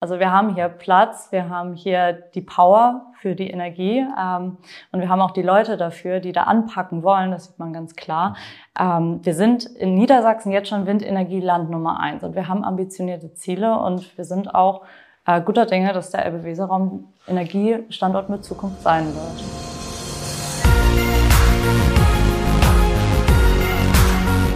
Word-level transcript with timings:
Also 0.00 0.20
wir 0.20 0.30
haben 0.30 0.54
hier 0.54 0.68
Platz, 0.68 1.32
wir 1.32 1.48
haben 1.48 1.74
hier 1.74 2.12
die 2.12 2.40
Power 2.40 3.06
für 3.20 3.34
die 3.34 3.50
Energie 3.50 3.98
ähm, 3.98 4.56
und 4.92 5.00
wir 5.00 5.08
haben 5.08 5.20
auch 5.20 5.32
die 5.32 5.42
Leute 5.42 5.76
dafür, 5.76 6.20
die 6.20 6.30
da 6.30 6.44
anpacken 6.44 7.02
wollen, 7.02 7.32
das 7.32 7.46
sieht 7.46 7.58
man 7.58 7.72
ganz 7.72 7.96
klar. 7.96 8.36
Ähm, 8.78 9.18
wir 9.24 9.34
sind 9.34 9.64
in 9.64 9.94
Niedersachsen 9.94 10.52
jetzt 10.52 10.68
schon 10.68 10.86
Windenergieland 10.86 11.68
Nummer 11.70 11.98
eins 11.98 12.22
und 12.22 12.36
wir 12.36 12.46
haben 12.46 12.62
ambitionierte 12.62 13.34
Ziele 13.34 13.76
und 13.76 14.16
wir 14.16 14.24
sind 14.24 14.54
auch 14.54 14.82
äh, 15.26 15.40
guter 15.40 15.66
Dinge, 15.66 15.92
dass 15.92 16.10
der 16.10 16.24
Elbe-Weser-Raum 16.26 17.12
Energiestandort 17.26 18.30
mit 18.30 18.44
Zukunft 18.44 18.80
sein 18.82 19.04
wird. 19.06 19.42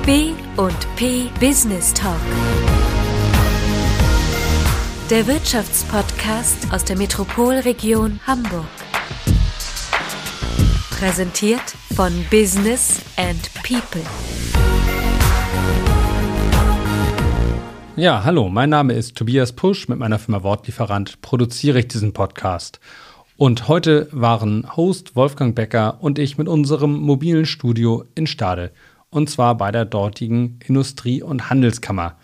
B 0.07 0.35
und 0.57 0.97
P 0.97 1.31
Business 1.41 1.93
Talk 1.95 2.21
der 5.13 5.27
Wirtschaftspodcast 5.27 6.73
aus 6.73 6.87
der 6.87 6.97
Metropolregion 6.97 8.19
Hamburg. 8.27 8.65
Präsentiert 10.89 11.75
von 11.95 12.11
Business 12.31 13.03
and 13.19 13.51
People. 13.63 14.01
Ja, 17.97 18.25
hallo, 18.25 18.49
mein 18.49 18.71
Name 18.71 18.95
ist 18.95 19.15
Tobias 19.15 19.53
Pusch. 19.53 19.87
Mit 19.87 19.99
meiner 19.99 20.19
Firma 20.19 20.43
Wortlieferant 20.43 21.21
produziere 21.21 21.81
ich 21.81 21.89
diesen 21.89 22.15
Podcast. 22.15 22.81
Und 23.37 23.69
heute 23.69 24.09
waren 24.13 24.67
Host 24.79 25.15
Wolfgang 25.15 25.55
Becker 25.55 25.99
und 26.01 26.19
ich 26.19 26.39
mit 26.39 26.49
unserem 26.49 26.99
mobilen 26.99 27.45
Studio 27.45 28.07
in 28.15 28.27
Stade. 28.27 28.71
Und 29.11 29.29
zwar 29.29 29.59
bei 29.59 29.73
der 29.73 29.85
dortigen 29.85 30.59
Industrie- 30.67 31.23
und 31.23 31.51
Handelskammer. 31.51 32.17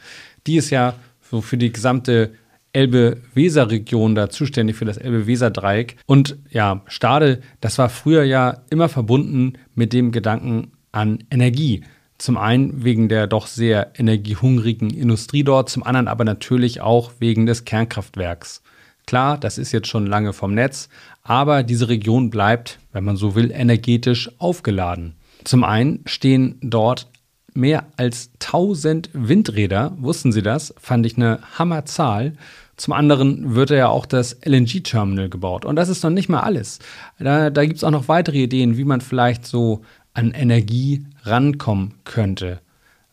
Die 0.46 0.56
ist 0.56 0.70
ja 0.70 0.94
so 1.30 1.42
für 1.42 1.58
die 1.58 1.70
gesamte 1.70 2.32
Elbe-Weser-Region 2.78 4.14
da 4.14 4.30
zuständig 4.30 4.76
für 4.76 4.84
das 4.84 4.98
Elbe-Weser-Dreieck. 4.98 5.96
Und 6.06 6.36
ja, 6.48 6.82
Stade, 6.86 7.40
das 7.60 7.76
war 7.78 7.88
früher 7.88 8.22
ja 8.22 8.62
immer 8.70 8.88
verbunden 8.88 9.54
mit 9.74 9.92
dem 9.92 10.12
Gedanken 10.12 10.70
an 10.92 11.24
Energie. 11.30 11.82
Zum 12.18 12.36
einen 12.36 12.84
wegen 12.84 13.08
der 13.08 13.26
doch 13.26 13.48
sehr 13.48 13.92
energiehungrigen 13.96 14.90
Industrie 14.90 15.42
dort, 15.42 15.68
zum 15.68 15.82
anderen 15.82 16.06
aber 16.06 16.24
natürlich 16.24 16.80
auch 16.80 17.12
wegen 17.18 17.46
des 17.46 17.64
Kernkraftwerks. 17.64 18.62
Klar, 19.06 19.38
das 19.38 19.58
ist 19.58 19.72
jetzt 19.72 19.88
schon 19.88 20.06
lange 20.06 20.32
vom 20.32 20.54
Netz, 20.54 20.88
aber 21.24 21.64
diese 21.64 21.88
Region 21.88 22.30
bleibt, 22.30 22.78
wenn 22.92 23.04
man 23.04 23.16
so 23.16 23.34
will, 23.34 23.50
energetisch 23.50 24.30
aufgeladen. 24.38 25.14
Zum 25.44 25.64
einen 25.64 26.02
stehen 26.06 26.58
dort 26.60 27.08
mehr 27.54 27.86
als 27.96 28.30
1000 28.40 29.10
Windräder. 29.12 29.96
Wussten 29.98 30.30
Sie 30.30 30.42
das? 30.42 30.74
Fand 30.78 31.06
ich 31.06 31.16
eine 31.16 31.40
Hammerzahl. 31.58 32.34
Zum 32.78 32.94
anderen 32.94 33.54
wird 33.54 33.70
ja 33.70 33.88
auch 33.88 34.06
das 34.06 34.38
LNG-Terminal 34.44 35.28
gebaut. 35.28 35.64
Und 35.64 35.76
das 35.76 35.88
ist 35.88 36.02
noch 36.02 36.10
nicht 36.10 36.28
mal 36.28 36.40
alles. 36.40 36.78
Da, 37.18 37.50
da 37.50 37.64
gibt 37.64 37.76
es 37.76 37.84
auch 37.84 37.90
noch 37.90 38.08
weitere 38.08 38.38
Ideen, 38.38 38.78
wie 38.78 38.84
man 38.84 39.00
vielleicht 39.00 39.46
so 39.46 39.82
an 40.14 40.30
Energie 40.30 41.04
rankommen 41.22 41.94
könnte. 42.04 42.60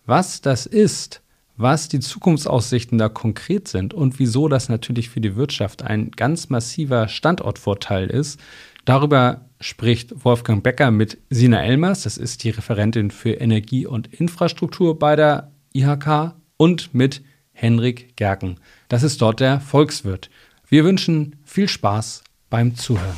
Was 0.05 0.41
das 0.41 0.65
ist, 0.65 1.21
was 1.57 1.89
die 1.89 1.99
Zukunftsaussichten 1.99 2.97
da 2.97 3.09
konkret 3.09 3.67
sind 3.67 3.93
und 3.93 4.19
wieso 4.19 4.47
das 4.47 4.69
natürlich 4.69 5.09
für 5.09 5.21
die 5.21 5.35
Wirtschaft 5.35 5.83
ein 5.83 6.11
ganz 6.11 6.49
massiver 6.49 7.07
Standortvorteil 7.07 8.07
ist, 8.09 8.39
darüber 8.85 9.41
spricht 9.59 10.25
Wolfgang 10.25 10.63
Becker 10.63 10.91
mit 10.91 11.17
Sina 11.29 11.63
Elmers, 11.63 12.03
das 12.03 12.17
ist 12.17 12.43
die 12.43 12.51
Referentin 12.51 13.09
für 13.09 13.31
Energie 13.31 13.87
und 13.87 14.13
Infrastruktur 14.13 14.99
bei 14.99 15.15
der 15.15 15.51
IHK, 15.73 16.35
und 16.57 16.93
mit 16.93 17.21
Henrik 17.55 18.15
Gerken. 18.17 18.59
Das 18.89 19.01
ist 19.01 19.21
dort 19.21 19.39
der 19.39 19.59
Volkswirt. 19.59 20.29
Wir 20.67 20.83
wünschen 20.83 21.37
viel 21.45 21.67
Spaß 21.67 22.23
beim 22.49 22.75
Zuhören. 22.75 23.15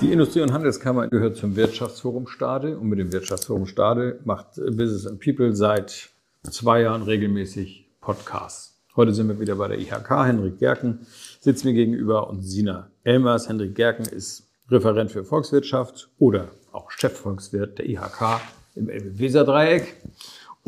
Die 0.00 0.12
Industrie- 0.12 0.42
und 0.42 0.52
Handelskammer 0.52 1.08
gehört 1.08 1.36
zum 1.36 1.56
Wirtschaftsforum 1.56 2.26
Stade 2.26 2.76
und 2.76 2.88
mit 2.88 2.98
dem 2.98 3.12
Wirtschaftsforum 3.12 3.66
Stade 3.66 4.20
macht 4.24 4.56
Business 4.56 5.06
and 5.06 5.20
People 5.20 5.54
seit 5.54 6.10
zwei 6.42 6.82
Jahren 6.82 7.02
regelmäßig 7.02 7.88
Podcasts. 8.00 8.80
Heute 8.96 9.14
sind 9.14 9.28
wir 9.28 9.38
wieder 9.38 9.54
bei 9.54 9.68
der 9.68 9.78
IHK. 9.78 10.10
Henrik 10.26 10.58
Gerken 10.58 11.06
sitzt 11.40 11.64
mir 11.64 11.72
gegenüber 11.72 12.28
und 12.28 12.42
Sina 12.42 12.90
Elmers. 13.04 13.48
Henrik 13.48 13.76
Gerken 13.76 14.06
ist 14.06 14.48
Referent 14.70 15.12
für 15.12 15.24
Volkswirtschaft 15.24 16.08
oder 16.18 16.48
auch 16.72 16.90
Chefvolkswirt 16.90 17.78
der 17.78 17.88
IHK 17.88 18.40
im 18.74 18.88
Elbe-Weser-Dreieck. 18.88 19.96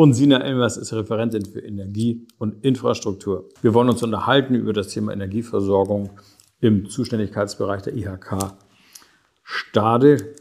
Und 0.00 0.14
Sina 0.14 0.38
Elmers 0.38 0.78
ist 0.78 0.94
Referentin 0.94 1.44
für 1.44 1.60
Energie 1.60 2.26
und 2.38 2.64
Infrastruktur. 2.64 3.50
Wir 3.60 3.74
wollen 3.74 3.90
uns 3.90 4.02
unterhalten 4.02 4.54
über 4.54 4.72
das 4.72 4.88
Thema 4.88 5.12
Energieversorgung 5.12 6.08
im 6.62 6.88
Zuständigkeitsbereich 6.88 7.82
der 7.82 7.94
IHK 7.94 8.54
Stade, 9.42 10.32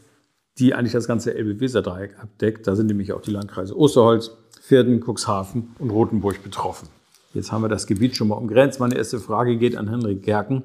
die 0.56 0.72
eigentlich 0.72 0.94
das 0.94 1.06
ganze 1.06 1.34
Elbe-Weser-Dreieck 1.34 2.18
abdeckt. 2.18 2.66
Da 2.66 2.74
sind 2.74 2.86
nämlich 2.86 3.12
auch 3.12 3.20
die 3.20 3.32
Landkreise 3.32 3.76
Osterholz, 3.76 4.30
Vierden, 4.62 5.02
Cuxhaven 5.06 5.74
und 5.78 5.90
Rothenburg 5.90 6.42
betroffen. 6.42 6.88
Jetzt 7.34 7.52
haben 7.52 7.60
wir 7.60 7.68
das 7.68 7.86
Gebiet 7.86 8.16
schon 8.16 8.28
mal 8.28 8.36
umgrenzt. 8.36 8.80
Meine 8.80 8.96
erste 8.96 9.20
Frage 9.20 9.58
geht 9.58 9.76
an 9.76 9.90
Henrik 9.90 10.22
Gerken. 10.22 10.62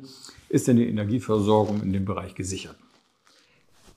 Ist 0.47 0.69
denn 0.69 0.77
die 0.77 0.87
Energieversorgung 0.87 1.83
in 1.83 1.91
dem 1.91 2.05
Bereich 2.05 2.33
gesichert? 2.33 2.77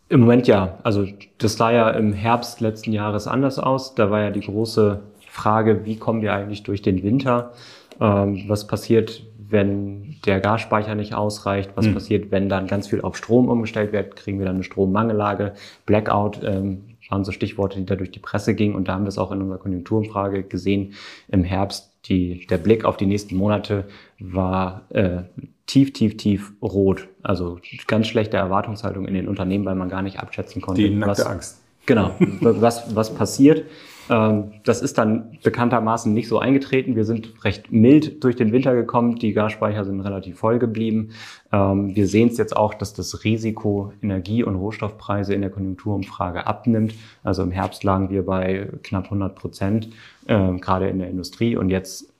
Im 0.08 0.20
Moment 0.20 0.46
ja. 0.46 0.78
Also 0.82 1.06
das 1.38 1.56
sah 1.56 1.70
ja 1.70 1.90
im 1.90 2.12
Herbst 2.12 2.60
letzten 2.60 2.92
Jahres 2.92 3.26
anders 3.26 3.58
aus. 3.58 3.94
Da 3.94 4.10
war 4.10 4.22
ja 4.22 4.30
die 4.30 4.40
große 4.40 5.00
Frage, 5.28 5.84
wie 5.84 5.96
kommen 5.96 6.22
wir 6.22 6.32
eigentlich 6.32 6.62
durch 6.62 6.82
den 6.82 7.02
Winter? 7.02 7.52
Ähm, 8.00 8.44
was 8.48 8.66
passiert, 8.66 9.22
wenn 9.38 10.16
der 10.24 10.40
Gasspeicher 10.40 10.94
nicht 10.94 11.14
ausreicht? 11.14 11.72
Was 11.74 11.86
mhm. 11.86 11.94
passiert, 11.94 12.30
wenn 12.30 12.48
dann 12.48 12.66
ganz 12.66 12.88
viel 12.88 13.02
auf 13.02 13.16
Strom 13.16 13.48
umgestellt 13.48 13.92
wird? 13.92 14.16
Kriegen 14.16 14.38
wir 14.38 14.46
dann 14.46 14.56
eine 14.56 14.64
Strommangellage? 14.64 15.52
Blackout 15.84 16.40
ähm, 16.42 16.96
waren 17.10 17.24
so 17.24 17.32
Stichworte, 17.32 17.78
die 17.78 17.86
da 17.86 17.96
durch 17.96 18.10
die 18.10 18.18
Presse 18.18 18.54
gingen. 18.54 18.74
Und 18.74 18.88
da 18.88 18.94
haben 18.94 19.04
wir 19.04 19.08
es 19.08 19.18
auch 19.18 19.32
in 19.32 19.42
unserer 19.42 19.58
Konjunkturumfrage 19.58 20.42
gesehen 20.42 20.94
im 21.28 21.44
Herbst. 21.44 21.92
Die, 22.06 22.46
der 22.46 22.58
Blick 22.58 22.84
auf 22.84 22.96
die 22.96 23.06
nächsten 23.06 23.36
Monate 23.36 23.84
war 24.18 24.86
äh, 24.90 25.22
tief, 25.68 25.92
tief, 25.92 26.16
tief 26.16 26.52
rot. 26.60 27.06
Also 27.22 27.60
ganz 27.86 28.08
schlechte 28.08 28.36
Erwartungshaltung 28.36 29.06
in 29.06 29.14
den 29.14 29.28
Unternehmen, 29.28 29.64
weil 29.64 29.76
man 29.76 29.88
gar 29.88 30.02
nicht 30.02 30.18
abschätzen 30.18 30.60
konnte. 30.60 30.82
Die 30.82 30.90
nackte 30.90 31.22
was, 31.22 31.26
Angst. 31.26 31.62
Genau, 31.86 32.14
was, 32.40 32.96
was 32.96 33.14
passiert. 33.14 33.64
Ähm, 34.10 34.52
das 34.64 34.80
ist 34.80 34.96
dann 34.96 35.38
bekanntermaßen 35.42 36.12
nicht 36.12 36.28
so 36.28 36.38
eingetreten. 36.38 36.96
Wir 36.96 37.04
sind 37.04 37.44
recht 37.44 37.70
mild 37.70 38.24
durch 38.24 38.34
den 38.34 38.52
Winter 38.52 38.74
gekommen. 38.74 39.16
Die 39.16 39.34
Gasspeicher 39.34 39.84
sind 39.84 40.00
relativ 40.00 40.38
voll 40.38 40.58
geblieben. 40.58 41.10
Ähm, 41.52 41.94
wir 41.94 42.08
sehen 42.08 42.28
es 42.28 42.38
jetzt 42.38 42.56
auch, 42.56 42.72
dass 42.72 42.94
das 42.94 43.24
Risiko 43.24 43.92
Energie- 44.02 44.42
und 44.42 44.56
Rohstoffpreise 44.56 45.34
in 45.34 45.42
der 45.42 45.50
Konjunkturumfrage 45.50 46.46
abnimmt. 46.46 46.94
Also 47.22 47.42
im 47.42 47.50
Herbst 47.50 47.84
lagen 47.84 48.08
wir 48.08 48.24
bei 48.24 48.68
knapp 48.82 49.04
100 49.04 49.34
Prozent, 49.34 49.90
ähm, 50.26 50.60
gerade 50.60 50.88
in 50.88 50.98
der 50.98 51.10
Industrie. 51.10 51.56
Und 51.56 51.68
jetzt 51.68 52.10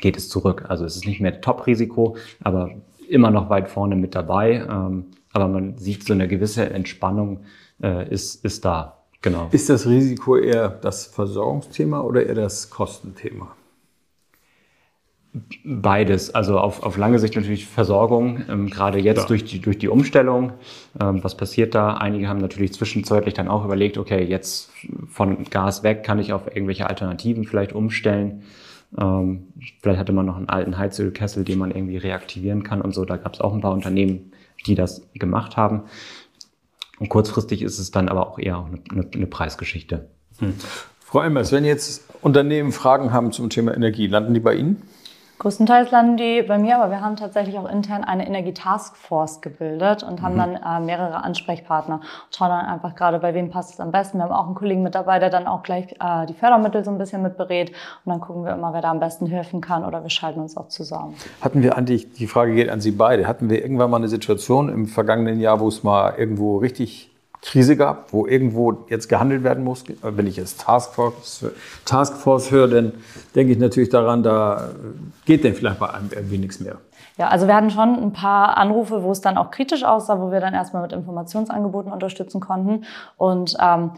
geht 0.00 0.16
es 0.16 0.28
zurück. 0.28 0.64
Also 0.68 0.84
es 0.84 0.96
ist 0.96 1.06
nicht 1.06 1.20
mehr 1.20 1.40
Top-Risiko, 1.40 2.16
aber 2.42 2.70
immer 3.08 3.30
noch 3.30 3.50
weit 3.50 3.68
vorne 3.68 3.96
mit 3.96 4.14
dabei. 4.14 4.66
aber 4.66 5.48
man 5.48 5.78
sieht 5.78 6.04
so 6.04 6.12
eine 6.12 6.28
gewisse 6.28 6.70
Entspannung 6.70 7.40
äh, 7.82 8.08
ist, 8.08 8.44
ist 8.44 8.64
da. 8.64 8.96
Genau. 9.22 9.48
Ist 9.50 9.68
das 9.68 9.86
Risiko 9.86 10.36
eher 10.36 10.68
das 10.68 11.06
Versorgungsthema 11.06 12.00
oder 12.00 12.24
eher 12.24 12.34
das 12.34 12.70
Kostenthema? 12.70 13.56
Beides. 15.64 16.34
Also 16.34 16.58
auf, 16.58 16.82
auf 16.82 16.96
lange 16.96 17.18
Sicht 17.18 17.36
natürlich 17.36 17.66
Versorgung, 17.66 18.44
ähm, 18.48 18.70
gerade 18.70 18.98
jetzt 18.98 19.22
ja. 19.22 19.26
durch, 19.26 19.44
die, 19.44 19.60
durch 19.60 19.78
die 19.78 19.88
Umstellung. 19.88 20.52
Ähm, 21.00 21.22
was 21.22 21.36
passiert 21.36 21.74
da? 21.74 21.94
Einige 21.94 22.28
haben 22.28 22.40
natürlich 22.40 22.72
zwischenzeitlich 22.72 23.34
dann 23.34 23.48
auch 23.48 23.64
überlegt, 23.64 23.98
okay, 23.98 24.22
jetzt 24.22 24.70
von 25.08 25.44
Gas 25.50 25.82
weg 25.82 26.04
kann 26.04 26.18
ich 26.18 26.32
auf 26.32 26.46
irgendwelche 26.46 26.86
Alternativen 26.86 27.44
vielleicht 27.44 27.72
umstellen. 27.74 28.44
Ähm, 28.98 29.48
vielleicht 29.82 29.98
hatte 29.98 30.12
man 30.12 30.26
noch 30.26 30.36
einen 30.36 30.48
alten 30.48 30.78
Heizölkessel, 30.78 31.44
den 31.44 31.58
man 31.58 31.70
irgendwie 31.70 31.96
reaktivieren 31.96 32.62
kann 32.62 32.80
und 32.80 32.92
so. 32.92 33.04
Da 33.04 33.16
gab 33.16 33.34
es 33.34 33.40
auch 33.40 33.52
ein 33.52 33.60
paar 33.60 33.72
Unternehmen, 33.72 34.32
die 34.66 34.74
das 34.74 35.02
gemacht 35.14 35.56
haben. 35.56 35.82
Und 36.98 37.08
kurzfristig 37.08 37.62
ist 37.62 37.78
es 37.78 37.90
dann 37.90 38.08
aber 38.08 38.28
auch 38.28 38.38
eher 38.38 38.58
auch 38.58 38.66
eine, 38.66 39.06
eine 39.12 39.26
Preisgeschichte. 39.26 40.08
Hm. 40.38 40.54
Frau 41.00 41.22
Elmers, 41.22 41.52
wenn 41.52 41.64
jetzt 41.64 42.04
Unternehmen 42.22 42.72
Fragen 42.72 43.12
haben 43.12 43.32
zum 43.32 43.50
Thema 43.50 43.74
Energie, 43.74 44.06
landen 44.06 44.34
die 44.34 44.40
bei 44.40 44.54
Ihnen? 44.54 44.82
Größtenteils 45.38 45.90
landen 45.90 46.16
die 46.16 46.42
bei 46.42 46.56
mir, 46.56 46.78
aber 46.78 46.90
wir 46.90 47.02
haben 47.02 47.16
tatsächlich 47.16 47.58
auch 47.58 47.70
intern 47.70 48.04
eine 48.04 48.26
Energie-Taskforce 48.26 49.42
gebildet 49.42 50.02
und 50.02 50.22
haben 50.22 50.34
mhm. 50.34 50.56
dann 50.62 50.82
äh, 50.82 50.84
mehrere 50.84 51.22
Ansprechpartner 51.22 51.96
und 51.96 52.34
schauen 52.34 52.48
dann 52.48 52.64
einfach 52.64 52.94
gerade, 52.94 53.18
bei 53.18 53.34
wem 53.34 53.50
passt 53.50 53.74
es 53.74 53.80
am 53.80 53.90
besten. 53.90 54.18
Wir 54.18 54.24
haben 54.24 54.32
auch 54.32 54.46
einen 54.46 54.54
Kollegen 54.54 54.82
mit 54.82 54.94
dabei, 54.94 55.18
der 55.18 55.28
dann 55.28 55.46
auch 55.46 55.62
gleich 55.62 55.92
äh, 56.00 56.26
die 56.26 56.34
Fördermittel 56.34 56.84
so 56.84 56.90
ein 56.90 56.98
bisschen 56.98 57.22
mit 57.22 57.36
berät 57.36 57.70
und 58.04 58.12
dann 58.12 58.20
gucken 58.20 58.44
wir 58.44 58.54
immer, 58.54 58.72
wer 58.72 58.80
da 58.80 58.90
am 58.90 59.00
besten 59.00 59.26
helfen 59.26 59.60
kann 59.60 59.84
oder 59.84 60.02
wir 60.02 60.10
schalten 60.10 60.40
uns 60.40 60.56
auch 60.56 60.68
zusammen. 60.68 61.14
Hatten 61.42 61.62
wir 61.62 61.76
eigentlich, 61.76 62.12
die 62.12 62.26
Frage 62.26 62.54
geht 62.54 62.70
an 62.70 62.80
Sie 62.80 62.92
beide, 62.92 63.26
hatten 63.26 63.50
wir 63.50 63.60
irgendwann 63.60 63.90
mal 63.90 63.98
eine 63.98 64.08
Situation 64.08 64.70
im 64.70 64.86
vergangenen 64.86 65.40
Jahr, 65.40 65.60
wo 65.60 65.68
es 65.68 65.82
mal 65.82 66.14
irgendwo 66.16 66.56
richtig 66.58 67.10
Krise 67.46 67.76
gab, 67.76 68.12
wo 68.12 68.26
irgendwo 68.26 68.84
jetzt 68.88 69.08
gehandelt 69.08 69.44
werden 69.44 69.62
muss. 69.62 69.84
Wenn 70.02 70.26
ich 70.26 70.36
jetzt 70.36 70.62
Taskforce, 70.62 71.46
Taskforce 71.84 72.50
höre, 72.50 72.66
dann 72.66 72.92
denke 73.36 73.52
ich 73.52 73.58
natürlich 73.58 73.88
daran, 73.88 74.24
da 74.24 74.70
geht 75.26 75.44
denn 75.44 75.54
vielleicht 75.54 75.78
bei 75.78 75.88
einem 75.88 76.10
irgendwie 76.12 76.38
nichts 76.38 76.58
mehr. 76.58 76.78
Ja, 77.18 77.28
also 77.28 77.46
wir 77.46 77.54
hatten 77.54 77.70
schon 77.70 78.02
ein 78.02 78.12
paar 78.12 78.56
Anrufe, 78.56 79.04
wo 79.04 79.12
es 79.12 79.20
dann 79.20 79.38
auch 79.38 79.52
kritisch 79.52 79.84
aussah, 79.84 80.20
wo 80.20 80.32
wir 80.32 80.40
dann 80.40 80.54
erstmal 80.54 80.82
mit 80.82 80.92
Informationsangeboten 80.92 81.92
unterstützen 81.92 82.40
konnten. 82.40 82.84
Und 83.16 83.56
ähm, 83.60 83.92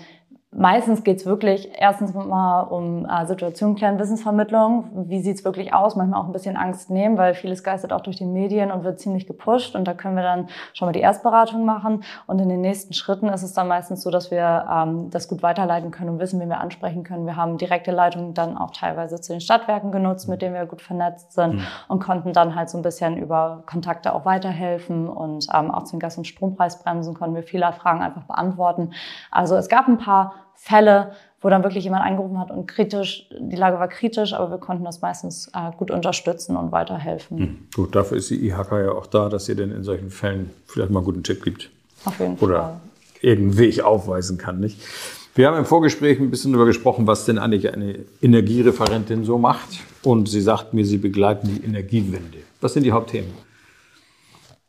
Meistens 0.59 1.05
geht 1.05 1.19
es 1.19 1.27
wirklich 1.27 1.71
erstens 1.79 2.15
mal 2.15 2.63
um 2.63 3.07
äh, 3.07 3.25
Situation 3.27 3.77
klären, 3.77 3.97
Wissensvermittlung. 4.01 4.91
Wie 5.09 5.21
sieht 5.21 5.37
es 5.37 5.45
wirklich 5.45 5.73
aus? 5.73 5.95
Manchmal 5.95 6.21
auch 6.21 6.27
ein 6.27 6.33
bisschen 6.33 6.57
Angst 6.57 6.91
nehmen, 6.91 7.17
weil 7.17 7.35
vieles 7.35 7.63
geistert 7.63 7.93
auch 7.93 8.01
durch 8.01 8.17
die 8.17 8.25
Medien 8.25 8.73
und 8.73 8.83
wird 8.83 8.99
ziemlich 8.99 9.29
gepusht. 9.29 9.77
Und 9.77 9.87
da 9.87 9.95
können 9.95 10.17
wir 10.17 10.25
dann 10.25 10.49
schon 10.75 10.87
mal 10.87 10.93
die 10.93 11.01
Erstberatung 11.01 11.65
machen. 11.65 12.03
Und 12.27 12.41
in 12.41 12.49
den 12.49 12.61
nächsten 12.61 12.93
Schritten 12.93 13.29
ist 13.29 13.45
es 13.45 13.53
dann 13.53 13.69
meistens 13.69 14.03
so, 14.03 14.11
dass 14.11 14.33
wir 14.33 14.67
ähm, 14.69 15.11
das 15.11 15.29
gut 15.29 15.45
weiterleiten 15.45 15.93
können 15.93 16.11
und 16.11 16.19
wissen, 16.19 16.41
wen 16.41 16.49
wir 16.49 16.59
ansprechen 16.59 17.05
können. 17.05 17.25
Wir 17.25 17.37
haben 17.37 17.57
direkte 17.57 17.93
Leitungen 17.93 18.35
dann 18.35 18.59
auch 18.59 18.73
teilweise 18.73 19.21
zu 19.21 19.33
den 19.33 19.41
Stadtwerken 19.41 19.93
genutzt, 19.93 20.29
mit 20.29 20.43
denen 20.43 20.57
wir 20.57 20.67
gut 20.67 20.83
vernetzt 20.83 21.35
sind 21.35 21.55
mhm. 21.55 21.67
und 21.87 22.03
konnten 22.03 22.33
dann 22.33 22.57
halt 22.57 22.69
so 22.69 22.79
ein 22.79 22.83
bisschen 22.83 23.17
über 23.17 23.63
Kontakte 23.67 24.13
auch 24.13 24.25
weiterhelfen. 24.25 25.09
Und 25.09 25.47
ähm, 25.55 25.71
auch 25.71 25.85
zu 25.85 25.93
den 25.93 26.01
Gas- 26.01 26.19
und 26.19 26.27
Strompreisbremsen 26.27 27.15
konnten 27.15 27.37
wir 27.37 27.45
viele 27.45 27.73
Fragen 27.73 28.03
einfach 28.03 28.25
beantworten. 28.25 28.91
Also 29.31 29.55
es 29.55 29.69
gab 29.69 29.87
ein 29.87 29.99
paar 29.99 30.35
Fälle, 30.59 31.13
wo 31.41 31.49
dann 31.49 31.63
wirklich 31.63 31.85
jemand 31.85 32.05
angerufen 32.05 32.39
hat 32.39 32.51
und 32.51 32.67
kritisch, 32.67 33.29
die 33.39 33.57
Lage 33.57 33.79
war 33.79 33.89
kritisch, 33.89 34.35
aber 34.35 34.51
wir 34.51 34.59
konnten 34.59 34.85
das 34.85 35.01
meistens 35.01 35.49
äh, 35.55 35.71
gut 35.77 35.91
unterstützen 35.91 36.57
und 36.57 36.73
weiterhelfen. 36.73 37.39
Hm. 37.39 37.59
Gut, 37.75 37.95
dafür 37.95 38.17
ist 38.17 38.31
die 38.31 38.47
IHK 38.47 38.73
ja 38.73 38.93
auch 38.93 39.07
da, 39.07 39.29
dass 39.29 39.49
ihr 39.49 39.55
denn 39.55 39.71
in 39.71 39.85
solchen 39.85 40.11
Fällen 40.11 40.51
vielleicht 40.67 40.91
mal 40.91 40.99
einen 40.99 41.07
guten 41.07 41.23
Tipp 41.23 41.45
gibt. 41.45 41.71
Auf 42.05 42.19
jeden 42.19 42.37
Oder 42.39 42.61
Fall. 42.61 42.81
irgendeinen 43.21 43.59
Weg 43.59 43.81
aufweisen 43.83 44.37
kann, 44.37 44.59
nicht? 44.59 44.81
Wir 45.35 45.47
haben 45.47 45.57
im 45.57 45.65
Vorgespräch 45.65 46.19
ein 46.19 46.31
bisschen 46.31 46.53
darüber 46.53 46.67
gesprochen, 46.67 47.07
was 47.07 47.25
denn 47.25 47.39
eigentlich 47.39 47.73
eine 47.73 48.01
Energiereferentin 48.21 49.25
so 49.25 49.39
macht. 49.39 49.69
Und 50.03 50.29
sie 50.29 50.41
sagt 50.41 50.75
mir, 50.75 50.85
sie 50.85 50.99
begleiten 50.99 51.47
die 51.55 51.65
Energiewende. 51.65 52.39
Was 52.61 52.73
sind 52.75 52.83
die 52.83 52.91
Hauptthemen? 52.91 53.31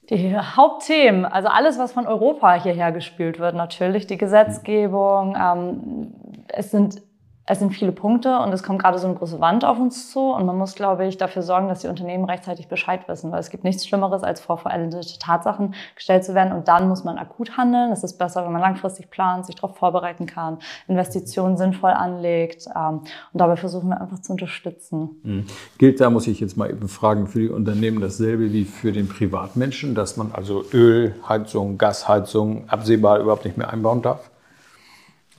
Die 0.09 0.35
Hauptthemen, 0.35 1.25
also 1.25 1.49
alles, 1.49 1.77
was 1.77 1.91
von 1.91 2.07
Europa 2.07 2.53
hierher 2.53 2.91
gespielt 2.91 3.37
wird, 3.39 3.55
natürlich 3.55 4.07
die 4.07 4.17
Gesetzgebung. 4.17 5.37
Ähm, 5.39 6.13
es 6.47 6.71
sind 6.71 7.01
es 7.45 7.57
sind 7.57 7.71
viele 7.71 7.91
Punkte 7.91 8.39
und 8.39 8.53
es 8.53 8.61
kommt 8.61 8.79
gerade 8.79 8.99
so 8.99 9.07
eine 9.07 9.15
große 9.15 9.39
Wand 9.39 9.65
auf 9.65 9.79
uns 9.79 10.11
zu 10.11 10.19
und 10.19 10.45
man 10.45 10.55
muss, 10.55 10.75
glaube 10.75 11.07
ich, 11.07 11.17
dafür 11.17 11.41
sorgen, 11.41 11.67
dass 11.67 11.79
die 11.79 11.87
Unternehmen 11.87 12.25
rechtzeitig 12.25 12.67
Bescheid 12.67 13.07
wissen, 13.07 13.31
weil 13.31 13.39
es 13.39 13.49
gibt 13.49 13.63
nichts 13.63 13.87
Schlimmeres, 13.87 14.21
als 14.21 14.39
vor 14.39 14.59
vollendete 14.59 15.17
Tatsachen 15.17 15.73
gestellt 15.95 16.23
zu 16.23 16.35
werden 16.35 16.53
und 16.53 16.67
dann 16.67 16.87
muss 16.87 17.03
man 17.03 17.17
akut 17.17 17.57
handeln. 17.57 17.91
Es 17.91 18.03
ist 18.03 18.19
besser, 18.19 18.45
wenn 18.45 18.51
man 18.51 18.61
langfristig 18.61 19.09
plant, 19.09 19.47
sich 19.47 19.55
darauf 19.55 19.75
vorbereiten 19.75 20.27
kann, 20.27 20.59
Investitionen 20.87 21.57
sinnvoll 21.57 21.89
anlegt 21.89 22.67
ähm, 22.75 22.99
und 22.99 23.07
dabei 23.33 23.55
versuchen 23.55 23.89
wir 23.89 23.99
einfach 23.99 24.19
zu 24.19 24.33
unterstützen. 24.33 25.19
Mhm. 25.23 25.45
Gilt 25.79 25.99
da, 26.01 26.11
muss 26.11 26.27
ich 26.27 26.39
jetzt 26.39 26.55
mal 26.55 26.69
eben 26.69 26.87
fragen, 26.87 27.25
für 27.25 27.39
die 27.39 27.49
Unternehmen 27.49 27.99
dasselbe 27.99 28.53
wie 28.53 28.65
für 28.65 28.91
den 28.91 29.09
Privatmenschen, 29.09 29.95
dass 29.95 30.17
man 30.17 30.31
also 30.33 30.63
Ölheizung, 30.71 31.79
Gasheizung 31.79 32.69
absehbar 32.69 33.19
überhaupt 33.19 33.45
nicht 33.45 33.57
mehr 33.57 33.71
einbauen 33.71 34.03
darf? 34.03 34.29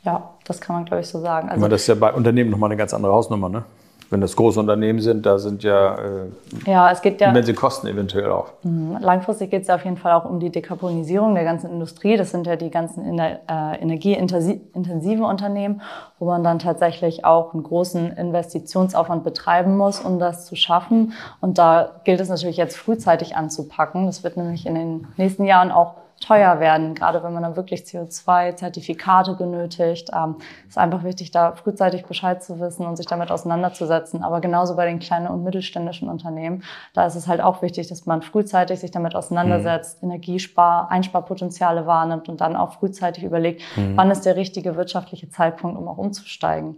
Ja, 0.02 0.30
das 0.50 0.60
kann 0.60 0.76
man, 0.76 0.84
glaube 0.84 1.00
ich, 1.00 1.08
so 1.08 1.20
sagen. 1.20 1.48
Also, 1.48 1.68
das 1.68 1.82
ist 1.82 1.86
ja 1.86 1.94
bei 1.94 2.12
Unternehmen 2.12 2.50
nochmal 2.50 2.68
eine 2.68 2.76
ganz 2.76 2.92
andere 2.92 3.12
Hausnummer, 3.12 3.48
ne? 3.48 3.64
Wenn 4.10 4.20
das 4.20 4.34
große 4.34 4.58
Unternehmen 4.58 4.98
sind, 4.98 5.24
da 5.24 5.38
sind 5.38 5.62
ja, 5.62 5.94
äh, 5.94 6.26
ja, 6.66 6.90
es 6.90 7.00
geht 7.00 7.20
ja 7.20 7.28
immense 7.28 7.54
Kosten 7.54 7.86
eventuell 7.86 8.28
auch. 8.32 8.48
Mhm. 8.64 8.96
Langfristig 9.00 9.52
geht 9.52 9.62
es 9.62 9.68
ja 9.68 9.76
auf 9.76 9.84
jeden 9.84 9.98
Fall 9.98 10.14
auch 10.14 10.24
um 10.24 10.40
die 10.40 10.50
Dekarbonisierung 10.50 11.36
der 11.36 11.44
ganzen 11.44 11.70
Industrie. 11.70 12.16
Das 12.16 12.32
sind 12.32 12.44
ja 12.48 12.56
die 12.56 12.70
ganzen 12.70 13.20
äh, 13.20 13.38
energieintensiven 13.80 15.24
Unternehmen, 15.24 15.80
wo 16.18 16.24
man 16.24 16.42
dann 16.42 16.58
tatsächlich 16.58 17.24
auch 17.24 17.54
einen 17.54 17.62
großen 17.62 18.10
Investitionsaufwand 18.16 19.22
betreiben 19.22 19.76
muss, 19.76 20.00
um 20.00 20.18
das 20.18 20.44
zu 20.44 20.56
schaffen. 20.56 21.12
Und 21.40 21.58
da 21.58 21.92
gilt 22.02 22.18
es 22.18 22.28
natürlich 22.28 22.56
jetzt 22.56 22.76
frühzeitig 22.76 23.36
anzupacken. 23.36 24.06
Das 24.06 24.24
wird 24.24 24.36
nämlich 24.36 24.66
in 24.66 24.74
den 24.74 25.06
nächsten 25.18 25.44
Jahren 25.44 25.70
auch 25.70 25.94
teuer 26.20 26.60
werden, 26.60 26.94
gerade 26.94 27.22
wenn 27.22 27.32
man 27.32 27.42
dann 27.42 27.56
wirklich 27.56 27.80
CO2-Zertifikate 27.82 29.34
benötigt. 29.34 30.10
Ähm, 30.14 30.36
ist 30.68 30.78
einfach 30.78 31.02
wichtig, 31.02 31.30
da 31.30 31.52
frühzeitig 31.52 32.04
Bescheid 32.04 32.42
zu 32.42 32.60
wissen 32.60 32.86
und 32.86 32.96
sich 32.96 33.06
damit 33.06 33.30
auseinanderzusetzen. 33.30 34.22
Aber 34.22 34.40
genauso 34.40 34.76
bei 34.76 34.86
den 34.86 34.98
kleinen 34.98 35.28
und 35.28 35.42
mittelständischen 35.42 36.08
Unternehmen, 36.08 36.62
da 36.92 37.06
ist 37.06 37.14
es 37.14 37.26
halt 37.26 37.40
auch 37.40 37.62
wichtig, 37.62 37.88
dass 37.88 38.04
man 38.06 38.20
frühzeitig 38.22 38.80
sich 38.80 38.90
damit 38.90 39.14
auseinandersetzt, 39.14 40.02
mhm. 40.02 40.10
Energiespar-, 40.10 40.88
Einsparpotenziale 40.90 41.86
wahrnimmt 41.86 42.28
und 42.28 42.40
dann 42.40 42.54
auch 42.54 42.74
frühzeitig 42.74 43.24
überlegt, 43.24 43.62
mhm. 43.76 43.96
wann 43.96 44.10
ist 44.10 44.26
der 44.26 44.36
richtige 44.36 44.76
wirtschaftliche 44.76 45.30
Zeitpunkt, 45.30 45.78
um 45.78 45.88
auch 45.88 45.98
umzusteigen. 45.98 46.76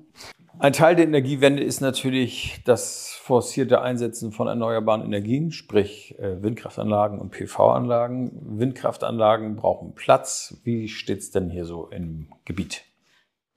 Ein 0.58 0.72
Teil 0.74 0.94
der 0.94 1.06
Energiewende 1.06 1.62
ist 1.62 1.80
natürlich 1.80 2.60
das 2.64 3.18
forcierte 3.22 3.80
Einsetzen 3.80 4.32
von 4.32 4.48
erneuerbaren 4.48 5.02
Energien, 5.02 5.50
sprich 5.50 6.18
äh, 6.18 6.42
Windkraftanlagen 6.42 7.18
und 7.18 7.30
PV-Anlagen. 7.30 8.58
Windkraftanlagen 8.58 9.56
brauchen 9.56 9.94
Platz. 9.94 10.60
Wie 10.62 10.88
steht 10.88 11.18
es 11.18 11.30
denn 11.30 11.50
hier 11.50 11.64
so 11.64 11.88
im 11.88 12.28
Gebiet? 12.44 12.84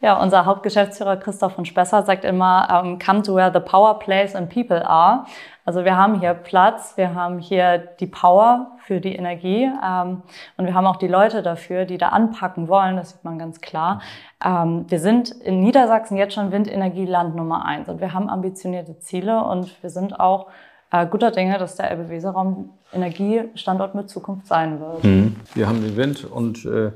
Ja, 0.01 0.21
unser 0.21 0.45
Hauptgeschäftsführer 0.45 1.15
Christoph 1.17 1.53
von 1.53 1.65
Spesser 1.65 2.03
sagt 2.03 2.25
immer, 2.25 2.67
um, 2.83 2.89
ähm, 2.91 2.99
come 2.99 3.21
to 3.21 3.33
where 3.33 3.51
the 3.53 3.61
power 3.61 3.97
plays 3.97 4.35
and 4.35 4.49
people 4.53 4.85
are. 4.85 5.25
Also 5.63 5.85
wir 5.85 5.97
haben 5.97 6.19
hier 6.19 6.33
Platz, 6.33 6.97
wir 6.97 7.15
haben 7.15 7.39
hier 7.39 7.77
die 7.77 8.05
Power 8.05 8.71
für 8.85 8.99
die 8.99 9.15
Energie 9.15 9.63
ähm, 9.63 10.21
und 10.57 10.65
wir 10.65 10.73
haben 10.73 10.85
auch 10.85 10.97
die 10.97 11.07
Leute 11.07 11.41
dafür, 11.41 11.85
die 11.85 11.97
da 11.97 12.09
anpacken 12.09 12.67
wollen, 12.67 12.97
das 12.97 13.11
sieht 13.11 13.23
man 13.23 13.39
ganz 13.39 13.61
klar. 13.61 14.01
Ähm, 14.43 14.85
wir 14.89 14.99
sind 14.99 15.31
in 15.31 15.61
Niedersachsen 15.61 16.17
jetzt 16.17 16.35
schon 16.35 16.51
Windenergieland 16.51 17.35
Nummer 17.35 17.65
eins 17.65 17.87
und 17.87 18.01
wir 18.01 18.13
haben 18.13 18.29
ambitionierte 18.29 18.99
Ziele 18.99 19.43
und 19.43 19.81
wir 19.81 19.89
sind 19.89 20.19
auch 20.19 20.47
äh, 20.91 21.07
guter 21.07 21.31
Dinge, 21.31 21.57
dass 21.57 21.77
der 21.77 21.89
Elbe-Weser-Raum 21.89 22.69
Energiestandort 22.93 23.95
mit 23.95 24.09
Zukunft 24.09 24.47
sein 24.47 24.79
wird. 24.79 25.03
Mhm. 25.03 25.35
Wir 25.53 25.67
haben 25.67 25.81
den 25.81 25.97
Wind 25.97 26.25
und 26.25 26.65
äh, 26.65 26.91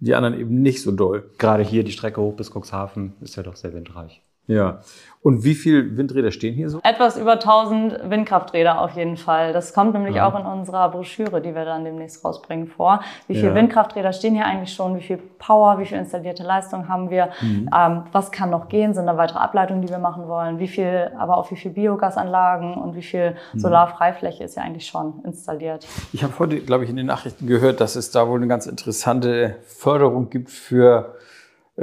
die 0.00 0.14
anderen 0.14 0.38
eben 0.38 0.62
nicht 0.62 0.82
so 0.82 0.92
doll. 0.92 1.30
Gerade 1.38 1.62
hier 1.62 1.84
die 1.84 1.92
Strecke 1.92 2.20
hoch 2.20 2.34
bis 2.34 2.50
Cuxhaven 2.50 3.12
ist 3.20 3.36
ja 3.36 3.42
doch 3.42 3.56
sehr 3.56 3.72
windreich. 3.72 4.22
Ja. 4.50 4.80
Und 5.22 5.44
wie 5.44 5.54
viele 5.54 5.98
Windräder 5.98 6.30
stehen 6.30 6.54
hier 6.54 6.70
so? 6.70 6.80
Etwas 6.82 7.18
über 7.18 7.32
1000 7.32 8.08
Windkrafträder 8.08 8.80
auf 8.80 8.96
jeden 8.96 9.18
Fall. 9.18 9.52
Das 9.52 9.74
kommt 9.74 9.92
nämlich 9.92 10.16
ja. 10.16 10.26
auch 10.26 10.38
in 10.38 10.46
unserer 10.46 10.88
Broschüre, 10.88 11.42
die 11.42 11.54
wir 11.54 11.66
dann 11.66 11.84
demnächst 11.84 12.24
rausbringen, 12.24 12.68
vor. 12.68 13.00
Wie 13.28 13.34
viele 13.34 13.48
ja. 13.48 13.54
Windkrafträder 13.54 14.14
stehen 14.14 14.34
hier 14.34 14.46
eigentlich 14.46 14.72
schon? 14.72 14.96
Wie 14.96 15.02
viel 15.02 15.18
Power, 15.18 15.78
wie 15.78 15.84
viel 15.84 15.98
installierte 15.98 16.42
Leistung 16.42 16.88
haben 16.88 17.10
wir? 17.10 17.28
Mhm. 17.42 17.68
Ähm, 17.76 18.02
was 18.12 18.32
kann 18.32 18.48
noch 18.48 18.70
gehen? 18.70 18.94
Sind 18.94 19.06
da 19.06 19.18
weitere 19.18 19.40
Ableitungen, 19.40 19.82
die 19.82 19.90
wir 19.90 19.98
machen 19.98 20.26
wollen? 20.26 20.58
Wie 20.58 20.68
viel, 20.68 21.10
aber 21.18 21.36
auch 21.36 21.50
wie 21.50 21.56
viel 21.56 21.72
Biogasanlagen 21.72 22.74
und 22.74 22.96
wie 22.96 23.02
viel 23.02 23.36
mhm. 23.52 23.58
Solarfreifläche 23.58 24.42
ist 24.44 24.56
ja 24.56 24.62
eigentlich 24.62 24.86
schon 24.86 25.22
installiert? 25.24 25.86
Ich 26.14 26.24
habe 26.24 26.32
heute, 26.38 26.60
glaube 26.60 26.84
ich, 26.84 26.90
in 26.90 26.96
den 26.96 27.06
Nachrichten 27.06 27.46
gehört, 27.46 27.82
dass 27.82 27.94
es 27.94 28.10
da 28.10 28.26
wohl 28.26 28.38
eine 28.38 28.48
ganz 28.48 28.66
interessante 28.66 29.56
Förderung 29.66 30.30
gibt 30.30 30.48
für 30.48 31.14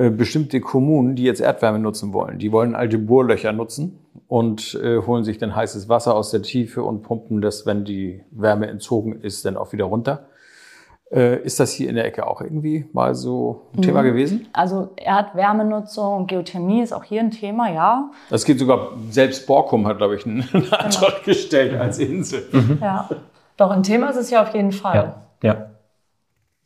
bestimmte 0.09 0.61
Kommunen, 0.61 1.15
die 1.15 1.23
jetzt 1.23 1.41
Erdwärme 1.41 1.79
nutzen 1.79 2.13
wollen. 2.13 2.37
Die 2.37 2.51
wollen 2.51 2.75
alte 2.75 2.99
Bohrlöcher 2.99 3.51
nutzen 3.51 3.99
und 4.27 4.79
äh, 4.83 4.97
holen 4.99 5.23
sich 5.23 5.37
dann 5.37 5.55
heißes 5.55 5.89
Wasser 5.89 6.15
aus 6.15 6.31
der 6.31 6.41
Tiefe 6.41 6.83
und 6.83 7.01
pumpen 7.01 7.41
das, 7.41 7.65
wenn 7.65 7.85
die 7.85 8.23
Wärme 8.31 8.67
entzogen 8.67 9.21
ist, 9.21 9.45
dann 9.45 9.57
auch 9.57 9.73
wieder 9.73 9.85
runter. 9.85 10.27
Äh, 11.09 11.41
ist 11.43 11.61
das 11.61 11.71
hier 11.71 11.89
in 11.89 11.95
der 11.95 12.05
Ecke 12.05 12.27
auch 12.27 12.41
irgendwie 12.41 12.89
mal 12.91 13.15
so 13.15 13.69
ein 13.73 13.79
mhm. 13.79 13.81
Thema 13.83 14.01
gewesen? 14.01 14.47
Also 14.51 14.89
Erdwärmenutzung 14.97 16.17
und 16.17 16.27
Geothermie 16.27 16.81
ist 16.81 16.91
auch 16.91 17.05
hier 17.05 17.21
ein 17.21 17.31
Thema, 17.31 17.71
ja. 17.71 18.11
Das 18.29 18.43
geht 18.43 18.59
sogar, 18.59 18.89
selbst 19.09 19.47
Borkum 19.47 19.87
hat, 19.87 19.99
glaube 19.99 20.15
ich, 20.15 20.25
einen 20.25 20.41
Antrag 20.53 20.91
genau. 20.91 21.25
gestellt 21.25 21.79
als 21.79 21.99
Insel. 21.99 22.43
Mhm. 22.51 22.79
Ja, 22.81 23.09
doch 23.55 23.71
ein 23.71 23.83
Thema 23.83 24.09
ist 24.09 24.17
es 24.17 24.29
ja 24.29 24.41
auf 24.41 24.53
jeden 24.53 24.73
Fall. 24.73 25.15
Ja. 25.41 25.53
ja. 25.53 25.67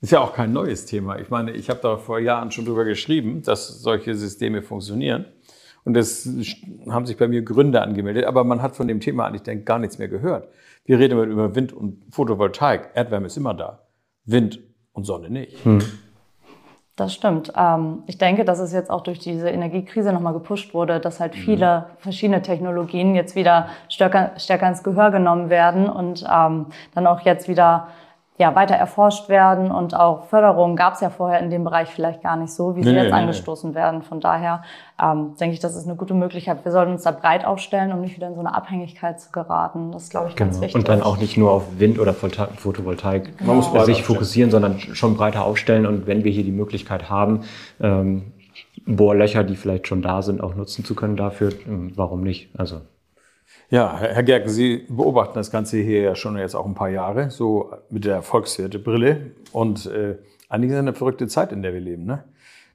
Ist 0.02 0.12
ja 0.12 0.20
auch 0.20 0.34
kein 0.34 0.52
neues 0.52 0.86
Thema. 0.86 1.20
Ich 1.20 1.30
meine, 1.30 1.52
ich 1.52 1.70
habe 1.70 1.80
da 1.82 1.98
vor 1.98 2.20
Jahren 2.20 2.52
schon 2.52 2.66
drüber 2.66 2.86
geschrieben, 2.86 3.44
dass 3.44 3.82
solche 3.82 4.16
Systeme 4.16 4.64
funktionieren. 4.64 5.26
Und 5.84 5.96
es 5.96 6.28
haben 6.90 7.06
sich 7.06 7.18
bei 7.18 7.28
mir 7.28 7.44
Gründe 7.44 7.82
angemeldet, 7.82 8.26
aber 8.26 8.44
man 8.44 8.62
hat 8.62 8.76
von 8.76 8.88
dem 8.88 9.00
Thema 9.00 9.26
eigentlich 9.26 9.66
gar 9.66 9.80
nichts 9.80 10.00
mehr 10.00 10.08
gehört. 10.08 10.48
Wir 10.86 10.98
reden 10.98 11.14
immer 11.14 11.24
über 11.24 11.56
Wind 11.56 11.74
und 11.74 12.04
Photovoltaik. 12.10 12.90
Erdwärme 12.96 13.28
ist 13.28 13.38
immer 13.38 13.54
da. 13.54 13.80
Wind 14.26 14.60
und 14.94 15.06
Sonne 15.06 15.30
nicht. 15.30 15.64
Hm. 15.66 15.82
Das 16.96 17.14
stimmt. 17.14 17.54
Ähm, 17.56 18.04
ich 18.08 18.18
denke, 18.18 18.44
dass 18.44 18.60
es 18.60 18.74
jetzt 18.74 18.90
auch 18.90 19.02
durch 19.02 19.20
diese 19.20 19.50
Energiekrise 19.50 20.12
nochmal 20.12 20.34
gepusht 20.34 20.74
wurde, 20.74 21.00
dass 21.00 21.20
halt 21.20 21.36
mhm. 21.36 21.40
viele 21.40 21.86
verschiedene 21.98 22.42
Technologien 22.42 23.16
jetzt 23.16 23.36
wieder 23.36 23.70
stärker, 23.88 24.34
stärker 24.38 24.68
ins 24.68 24.84
Gehör 24.84 25.10
genommen 25.10 25.50
werden 25.50 25.90
und 25.90 26.24
ähm, 26.32 26.68
dann 26.94 27.08
auch 27.08 27.22
jetzt 27.22 27.48
wieder 27.48 27.88
ja, 28.42 28.56
weiter 28.56 28.74
erforscht 28.76 29.30
werden 29.30 29.70
und 29.72 29.94
auch 29.96 30.26
Förderungen 30.26 30.76
gab 30.76 30.96
es 30.96 31.02
ja 31.02 31.12
vorher 31.12 31.40
in 31.40 31.52
dem 31.52 31.64
Bereich 31.64 31.90
vielleicht 31.90 32.24
gar 32.24 32.36
nicht 32.36 32.52
so, 32.52 32.76
wie 32.76 32.84
sie 32.84 32.92
Nee, 32.92 32.98
jetzt 33.04 33.12
nee, 33.14 33.20
angestoßen 33.20 33.76
werden. 33.76 34.02
Von 34.02 34.20
daher 34.20 34.64
ähm, 35.02 35.36
denke 35.40 35.54
ich, 35.54 35.60
das 35.60 35.76
ist 35.76 35.86
eine 35.88 35.96
gute 35.96 36.16
Möglichkeit. 36.16 36.66
Wir 36.66 36.72
sollten 36.72 36.92
uns 36.94 37.04
da 37.04 37.12
breit 37.12 37.46
aufstellen, 37.46 37.94
um 37.94 38.02
nicht 38.02 38.16
wieder 38.16 38.28
in 38.28 38.34
so 38.34 38.40
eine 38.40 38.56
Abhängigkeit 38.56 39.20
zu 39.22 39.32
geraten. 39.32 39.92
Das 39.92 40.04
ist, 40.04 40.10
glaube 40.10 40.30
ich, 40.30 40.36
ganz 40.36 40.56
Genau. 40.56 40.64
wichtig. 40.64 40.76
Und 40.76 40.90
dann 40.90 41.04
auch 41.04 41.18
nicht 41.18 41.38
nur 41.38 41.52
auf 41.52 41.64
Wind- 41.78 42.00
oder 42.00 42.14
Volta- 42.14 42.48
Photovoltaik 42.58 43.46
Man 43.46 43.58
muss 43.58 43.72
breit 43.72 43.86
sich 43.86 43.98
aufstellen. 43.98 44.16
fokussieren, 44.18 44.52
sondern 44.52 44.80
schon 44.80 45.16
breiter 45.16 45.46
aufstellen. 45.46 45.86
Und 45.86 46.08
wenn 46.08 46.24
wir 46.24 46.32
hier 46.32 46.44
die 46.44 46.52
Möglichkeit 46.52 47.10
haben, 47.12 47.42
ähm, 47.80 48.32
Bohrlöcher, 48.88 49.44
die 49.44 49.56
vielleicht 49.56 49.88
schon 49.88 50.02
da 50.02 50.22
sind, 50.24 50.42
auch 50.42 50.56
nutzen 50.56 50.84
zu 50.84 50.96
können 50.96 51.16
dafür, 51.16 51.52
ähm, 51.68 51.92
warum 51.96 52.22
nicht? 52.22 52.50
Also 52.58 52.78
Ja, 53.72 53.98
Herr 53.98 54.24
Gerken, 54.24 54.50
Sie 54.50 54.86
beobachten 54.90 55.36
das 55.36 55.50
Ganze 55.50 55.78
hier 55.78 56.02
ja 56.02 56.14
schon 56.14 56.38
jetzt 56.38 56.56
auch 56.56 56.66
ein 56.66 56.74
paar 56.74 56.90
Jahre, 56.90 57.32
so 57.32 57.72
mit 57.90 58.04
der 58.04 58.22
Volkswirtebrille. 58.22 59.32
Und 59.54 59.86
äh, 59.86 60.18
eigentlich 60.50 60.74
ist 60.74 60.78
eine 60.78 60.94
verrückte 60.94 61.30
Zeit, 61.30 61.54
in 61.54 61.62
der 61.62 61.74
wir 61.74 61.80
leben. 61.80 62.04
Ne? 62.04 62.26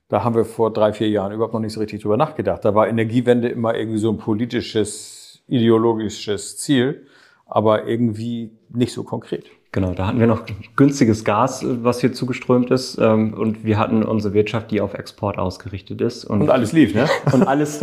Da 0.08 0.24
haben 0.24 0.34
wir 0.34 0.46
vor 0.46 0.72
drei, 0.72 0.94
vier 0.94 1.10
Jahren 1.10 1.32
überhaupt 1.32 1.52
noch 1.52 1.60
nicht 1.60 1.74
so 1.74 1.80
richtig 1.80 2.00
drüber 2.00 2.16
nachgedacht. 2.16 2.64
Da 2.64 2.74
war 2.74 2.88
Energiewende 2.88 3.50
immer 3.50 3.74
irgendwie 3.74 3.98
so 3.98 4.10
ein 4.10 4.16
politisches, 4.16 5.42
ideologisches 5.48 6.56
Ziel, 6.56 7.06
aber 7.44 7.86
irgendwie 7.86 8.56
nicht 8.70 8.94
so 8.94 9.04
konkret. 9.04 9.44
Genau, 9.76 9.92
da 9.92 10.06
hatten 10.06 10.18
wir 10.18 10.26
noch 10.26 10.44
günstiges 10.74 11.22
Gas, 11.22 11.62
was 11.62 12.00
hier 12.00 12.14
zugeströmt 12.14 12.70
ist. 12.70 12.96
ähm, 12.98 13.34
Und 13.34 13.62
wir 13.62 13.78
hatten 13.78 14.04
unsere 14.04 14.32
Wirtschaft, 14.32 14.70
die 14.70 14.80
auf 14.80 14.94
Export 14.94 15.36
ausgerichtet 15.36 16.00
ist. 16.00 16.24
Und 16.24 16.48
alles 16.48 16.72
lief, 16.72 16.94
ne? 16.94 17.06
und 17.30 17.46
alles, 17.46 17.80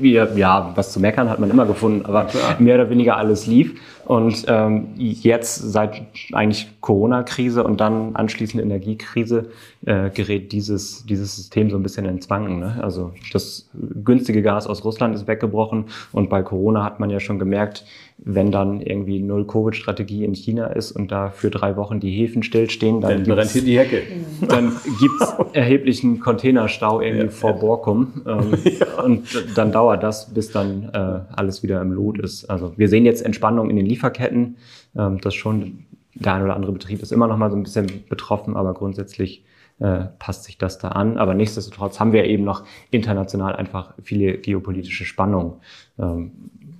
ja, 0.00 0.72
was 0.76 0.92
zu 0.92 1.00
meckern 1.00 1.28
hat 1.28 1.40
man 1.40 1.50
immer 1.50 1.66
gefunden, 1.66 2.06
aber 2.06 2.28
mehr 2.60 2.76
oder 2.76 2.90
weniger 2.90 3.16
alles 3.16 3.48
lief. 3.48 3.74
Und 4.04 4.44
ähm, 4.46 4.90
jetzt 4.96 5.56
seit 5.56 6.00
eigentlich 6.32 6.68
Corona-Krise 6.80 7.64
und 7.64 7.80
dann 7.80 8.14
anschließend 8.14 8.62
Energiekrise 8.62 9.50
äh, 9.84 10.10
gerät 10.10 10.52
dieses, 10.52 11.04
dieses 11.06 11.34
System 11.34 11.70
so 11.70 11.76
ein 11.76 11.82
bisschen 11.82 12.06
ins 12.06 12.30
Wanken. 12.30 12.60
Ne? 12.60 12.78
Also 12.80 13.12
das 13.32 13.68
günstige 14.04 14.42
Gas 14.42 14.68
aus 14.68 14.84
Russland 14.84 15.16
ist 15.16 15.26
weggebrochen 15.26 15.86
und 16.12 16.30
bei 16.30 16.42
Corona 16.42 16.84
hat 16.84 17.00
man 17.00 17.10
ja 17.10 17.18
schon 17.18 17.40
gemerkt, 17.40 17.84
wenn 18.18 18.52
dann 18.52 18.80
irgendwie 18.80 19.20
Null-Covid-Strategie 19.20 20.24
in 20.24 20.34
China 20.34 20.66
ist 20.68 20.92
und 20.92 21.10
da 21.16 21.30
für 21.30 21.50
drei 21.50 21.76
Wochen 21.76 22.00
die 22.00 22.10
Häfen 22.10 22.42
stillstehen, 22.42 23.00
dann 23.00 23.24
Dann 23.24 23.48
hier 23.48 23.62
die 23.62 23.78
Hecke. 23.78 24.02
dann 24.48 24.72
gibt's 25.00 25.34
erheblichen 25.52 26.20
Containerstau 26.20 27.00
irgendwie 27.00 27.28
vor 27.28 27.54
Borkum. 27.54 28.22
Ähm, 28.26 28.54
Und 29.04 29.56
dann 29.56 29.72
dauert 29.72 30.02
das, 30.02 30.32
bis 30.32 30.50
dann 30.52 30.90
äh, 30.92 31.20
alles 31.34 31.62
wieder 31.62 31.80
im 31.80 31.92
Lot 31.92 32.18
ist. 32.18 32.44
Also 32.50 32.72
wir 32.76 32.88
sehen 32.88 33.04
jetzt 33.06 33.22
Entspannung 33.22 33.70
in 33.70 33.76
den 33.76 33.86
Lieferketten. 33.86 34.56
Ähm, 34.96 35.20
das 35.20 35.34
schon, 35.34 35.86
der 36.14 36.34
ein 36.34 36.42
oder 36.42 36.54
andere 36.54 36.72
Betrieb 36.72 37.02
ist 37.02 37.12
immer 37.12 37.26
noch 37.26 37.38
mal 37.38 37.50
so 37.50 37.56
ein 37.56 37.62
bisschen 37.62 37.86
betroffen, 38.08 38.56
aber 38.56 38.74
grundsätzlich 38.74 39.44
äh, 39.78 40.04
passt 40.18 40.44
sich 40.44 40.58
das 40.58 40.78
da 40.78 40.88
an. 40.88 41.16
Aber 41.16 41.34
nichtsdestotrotz 41.34 41.98
haben 41.98 42.12
wir 42.12 42.24
eben 42.24 42.44
noch 42.44 42.64
international 42.90 43.56
einfach 43.56 43.94
viele 44.02 44.38
geopolitische 44.38 45.04
Spannungen. 45.04 45.54
Ähm, 45.98 46.32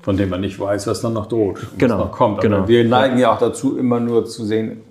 Von 0.06 0.16
dem 0.16 0.28
man 0.28 0.40
nicht 0.40 0.60
weiß, 0.60 0.86
was 0.86 1.00
dann 1.00 1.14
noch 1.14 1.26
droht, 1.26 1.60
was 1.60 1.78
Genau, 1.78 1.98
noch 1.98 2.12
kommt. 2.12 2.38
Aber 2.38 2.48
genau. 2.48 2.68
wir 2.68 2.84
neigen 2.84 3.18
ja 3.18 3.34
auch 3.34 3.40
dazu, 3.40 3.76
immer 3.76 3.98
nur 3.98 4.24
zu 4.24 4.44
sehen, 4.44 4.82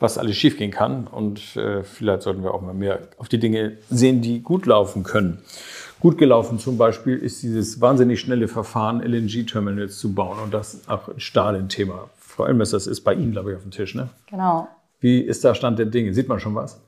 was 0.00 0.18
alles 0.18 0.34
schiefgehen 0.34 0.72
kann. 0.72 1.06
Und 1.06 1.54
äh, 1.54 1.84
vielleicht 1.84 2.22
sollten 2.22 2.42
wir 2.42 2.52
auch 2.52 2.60
mal 2.60 2.74
mehr 2.74 2.98
auf 3.18 3.28
die 3.28 3.38
Dinge 3.38 3.78
sehen, 3.88 4.20
die 4.20 4.40
gut 4.40 4.66
laufen 4.66 5.04
können. 5.04 5.38
Gut 6.00 6.18
gelaufen 6.18 6.58
zum 6.58 6.76
Beispiel 6.76 7.16
ist 7.18 7.40
dieses 7.44 7.80
wahnsinnig 7.80 8.18
schnelle 8.18 8.48
Verfahren, 8.48 9.00
LNG-Terminals 9.00 9.96
zu 10.00 10.12
bauen. 10.12 10.40
Und 10.42 10.52
das 10.52 10.74
ist 10.74 10.90
auch 10.90 11.08
ein 11.36 11.68
Thema. 11.68 12.10
Frau 12.18 12.44
Elmes, 12.44 12.70
das 12.70 12.88
ist 12.88 13.02
bei 13.02 13.14
Ihnen, 13.14 13.30
glaube 13.30 13.52
ich, 13.52 13.56
auf 13.56 13.62
dem 13.62 13.70
Tisch. 13.70 13.94
Ne? 13.94 14.08
genau. 14.28 14.66
Wie 14.98 15.20
ist 15.20 15.44
da 15.44 15.54
Stand 15.54 15.78
der 15.78 15.86
Dinge? 15.86 16.12
Sieht 16.12 16.28
man 16.28 16.40
schon 16.40 16.56
was? 16.56 16.80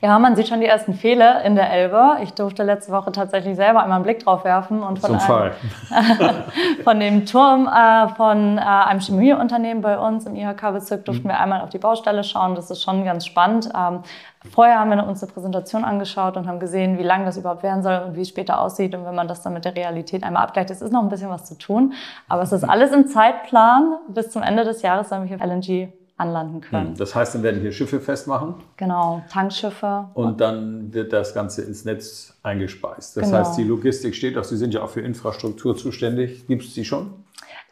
Ja, 0.00 0.16
man 0.20 0.36
sieht 0.36 0.46
schon 0.46 0.60
die 0.60 0.66
ersten 0.66 0.94
Fehler 0.94 1.42
in 1.42 1.56
der 1.56 1.72
Elbe. 1.72 2.18
Ich 2.22 2.32
durfte 2.32 2.62
letzte 2.62 2.92
Woche 2.92 3.10
tatsächlich 3.10 3.56
selber 3.56 3.82
einmal 3.82 3.96
einen 3.96 4.04
Blick 4.04 4.20
drauf 4.20 4.44
werfen 4.44 4.80
und 4.80 5.00
von, 5.00 5.16
einem, 5.16 5.52
von 6.84 7.00
dem 7.00 7.26
Turm 7.26 7.66
äh, 7.66 8.08
von 8.14 8.58
äh, 8.58 8.60
einem 8.60 9.00
Chemieunternehmen 9.00 9.82
bei 9.82 9.98
uns 9.98 10.24
im 10.24 10.36
IHK-Bezirk 10.36 11.04
durften 11.04 11.26
wir 11.26 11.40
einmal 11.40 11.62
auf 11.62 11.70
die 11.70 11.78
Baustelle 11.78 12.22
schauen. 12.22 12.54
Das 12.54 12.70
ist 12.70 12.80
schon 12.80 13.04
ganz 13.04 13.26
spannend. 13.26 13.70
Ähm, 13.76 14.02
vorher 14.54 14.78
haben 14.78 14.90
wir 14.90 15.04
uns 15.04 15.20
eine 15.20 15.32
Präsentation 15.32 15.84
angeschaut 15.84 16.36
und 16.36 16.46
haben 16.46 16.60
gesehen, 16.60 16.96
wie 16.98 17.02
lang 17.02 17.24
das 17.24 17.36
überhaupt 17.36 17.64
werden 17.64 17.82
soll 17.82 18.00
und 18.06 18.14
wie 18.14 18.22
es 18.22 18.28
später 18.28 18.60
aussieht. 18.60 18.94
Und 18.94 19.04
wenn 19.04 19.16
man 19.16 19.26
das 19.26 19.42
dann 19.42 19.52
mit 19.52 19.64
der 19.64 19.74
Realität 19.74 20.22
einmal 20.22 20.44
abgleicht, 20.44 20.70
es 20.70 20.80
ist 20.80 20.92
noch 20.92 21.02
ein 21.02 21.08
bisschen 21.08 21.30
was 21.30 21.44
zu 21.44 21.58
tun. 21.58 21.94
Aber 22.28 22.42
es 22.42 22.52
ist 22.52 22.62
alles 22.62 22.92
im 22.92 23.08
Zeitplan. 23.08 23.96
Bis 24.06 24.30
zum 24.30 24.44
Ende 24.44 24.62
des 24.62 24.82
Jahres 24.82 25.08
sollen 25.08 25.28
wir 25.28 25.36
hier 25.36 25.44
LNG 25.44 25.97
anlanden 26.18 26.60
können. 26.60 26.94
Das 26.98 27.14
heißt, 27.14 27.34
dann 27.36 27.42
werden 27.42 27.60
hier 27.60 27.72
Schiffe 27.72 28.00
festmachen 28.00 28.54
Genau, 28.76 29.22
Tankschiffe. 29.30 30.06
und 30.14 30.40
dann 30.40 30.92
wird 30.92 31.12
das 31.12 31.32
Ganze 31.34 31.62
ins 31.62 31.84
Netz 31.84 32.36
eingespeist. 32.42 33.16
Das 33.16 33.24
Genau. 33.26 33.38
heißt, 33.38 33.56
die 33.56 33.64
Logistik 33.64 34.14
steht 34.14 34.36
auch, 34.36 34.44
Sie 34.44 34.56
sind 34.56 34.74
ja 34.74 34.82
auch 34.82 34.90
für 34.90 35.00
Infrastruktur 35.00 35.76
zuständig. 35.76 36.46
Gibt 36.46 36.64
es 36.64 36.74
die 36.74 36.84
schon? 36.84 37.12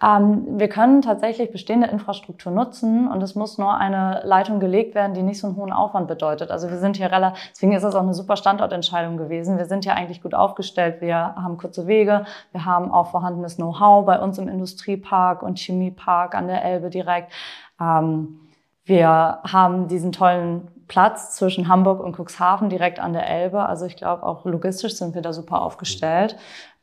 Ähm, 0.02 0.58
wir 0.58 0.68
können 0.68 1.00
tatsächlich 1.00 1.50
bestehende 1.52 1.86
Infrastruktur 1.88 2.52
nutzen 2.52 3.08
und 3.08 3.22
es 3.22 3.34
muss 3.34 3.56
nur 3.56 3.74
eine 3.78 4.20
Leitung 4.24 4.60
gelegt 4.60 4.94
werden, 4.94 5.14
die 5.14 5.22
nicht 5.22 5.40
so 5.40 5.46
einen 5.46 5.56
hohen 5.56 5.72
Aufwand 5.72 6.06
bedeutet. 6.06 6.50
Also 6.50 6.68
wir 6.68 6.76
sind 6.76 6.98
hier 6.98 7.10
relativ, 7.10 7.40
deswegen 7.52 7.72
ist 7.72 7.82
das 7.82 7.94
auch 7.94 8.02
eine 8.02 8.12
super 8.12 8.36
Standortentscheidung 8.36 9.16
gewesen. 9.16 9.56
Wir 9.56 9.64
sind 9.64 9.84
hier 9.84 9.94
eigentlich 9.94 10.22
gut 10.22 10.34
aufgestellt. 10.34 11.00
Wir 11.00 11.16
haben 11.16 11.56
kurze 11.56 11.86
Wege, 11.86 12.26
wir 12.52 12.66
haben 12.66 12.90
auch 12.90 13.10
vorhandenes 13.10 13.56
Know-how 13.56 14.04
bei 14.04 14.18
uns 14.20 14.36
im 14.36 14.48
Industriepark 14.48 15.42
und 15.42 15.58
Chemiepark 15.58 16.34
an 16.34 16.46
der 16.48 16.62
Elbe 16.62 16.90
direkt. 16.90 17.32
Ähm, 17.80 18.40
wir 18.84 19.40
haben 19.42 19.88
diesen 19.88 20.12
tollen 20.12 20.68
Platz 20.88 21.34
zwischen 21.36 21.68
Hamburg 21.68 22.00
und 22.00 22.16
Cuxhaven 22.18 22.68
direkt 22.68 23.00
an 23.00 23.12
der 23.12 23.28
Elbe. 23.28 23.66
Also 23.66 23.86
ich 23.86 23.96
glaube, 23.96 24.22
auch 24.22 24.44
logistisch 24.44 24.94
sind 24.94 25.14
wir 25.14 25.22
da 25.22 25.32
super 25.32 25.62
aufgestellt. 25.62 26.36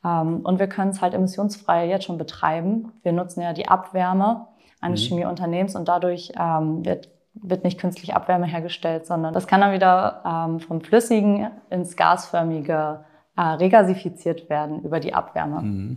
Ähm, 0.04 0.40
und 0.40 0.58
wir 0.58 0.66
können 0.66 0.90
es 0.90 1.00
halt 1.00 1.14
emissionsfrei 1.14 1.88
jetzt 1.88 2.04
schon 2.04 2.18
betreiben. 2.18 2.92
Wir 3.02 3.12
nutzen 3.12 3.40
ja 3.40 3.52
die 3.52 3.68
Abwärme 3.68 4.46
eines 4.80 5.00
Chemieunternehmens 5.00 5.76
und 5.76 5.88
dadurch 5.88 6.32
ähm, 6.38 6.84
wird, 6.84 7.08
wird 7.32 7.64
nicht 7.64 7.80
künstlich 7.80 8.14
Abwärme 8.14 8.44
hergestellt, 8.44 9.06
sondern 9.06 9.32
das 9.32 9.46
kann 9.46 9.62
dann 9.62 9.72
wieder 9.72 10.22
ähm, 10.26 10.60
vom 10.60 10.82
Flüssigen 10.82 11.50
ins 11.70 11.96
Gasförmige 11.96 13.00
äh, 13.36 13.40
regasifiziert 13.40 14.50
werden 14.50 14.82
über 14.82 15.00
die 15.00 15.14
Abwärme. 15.14 15.96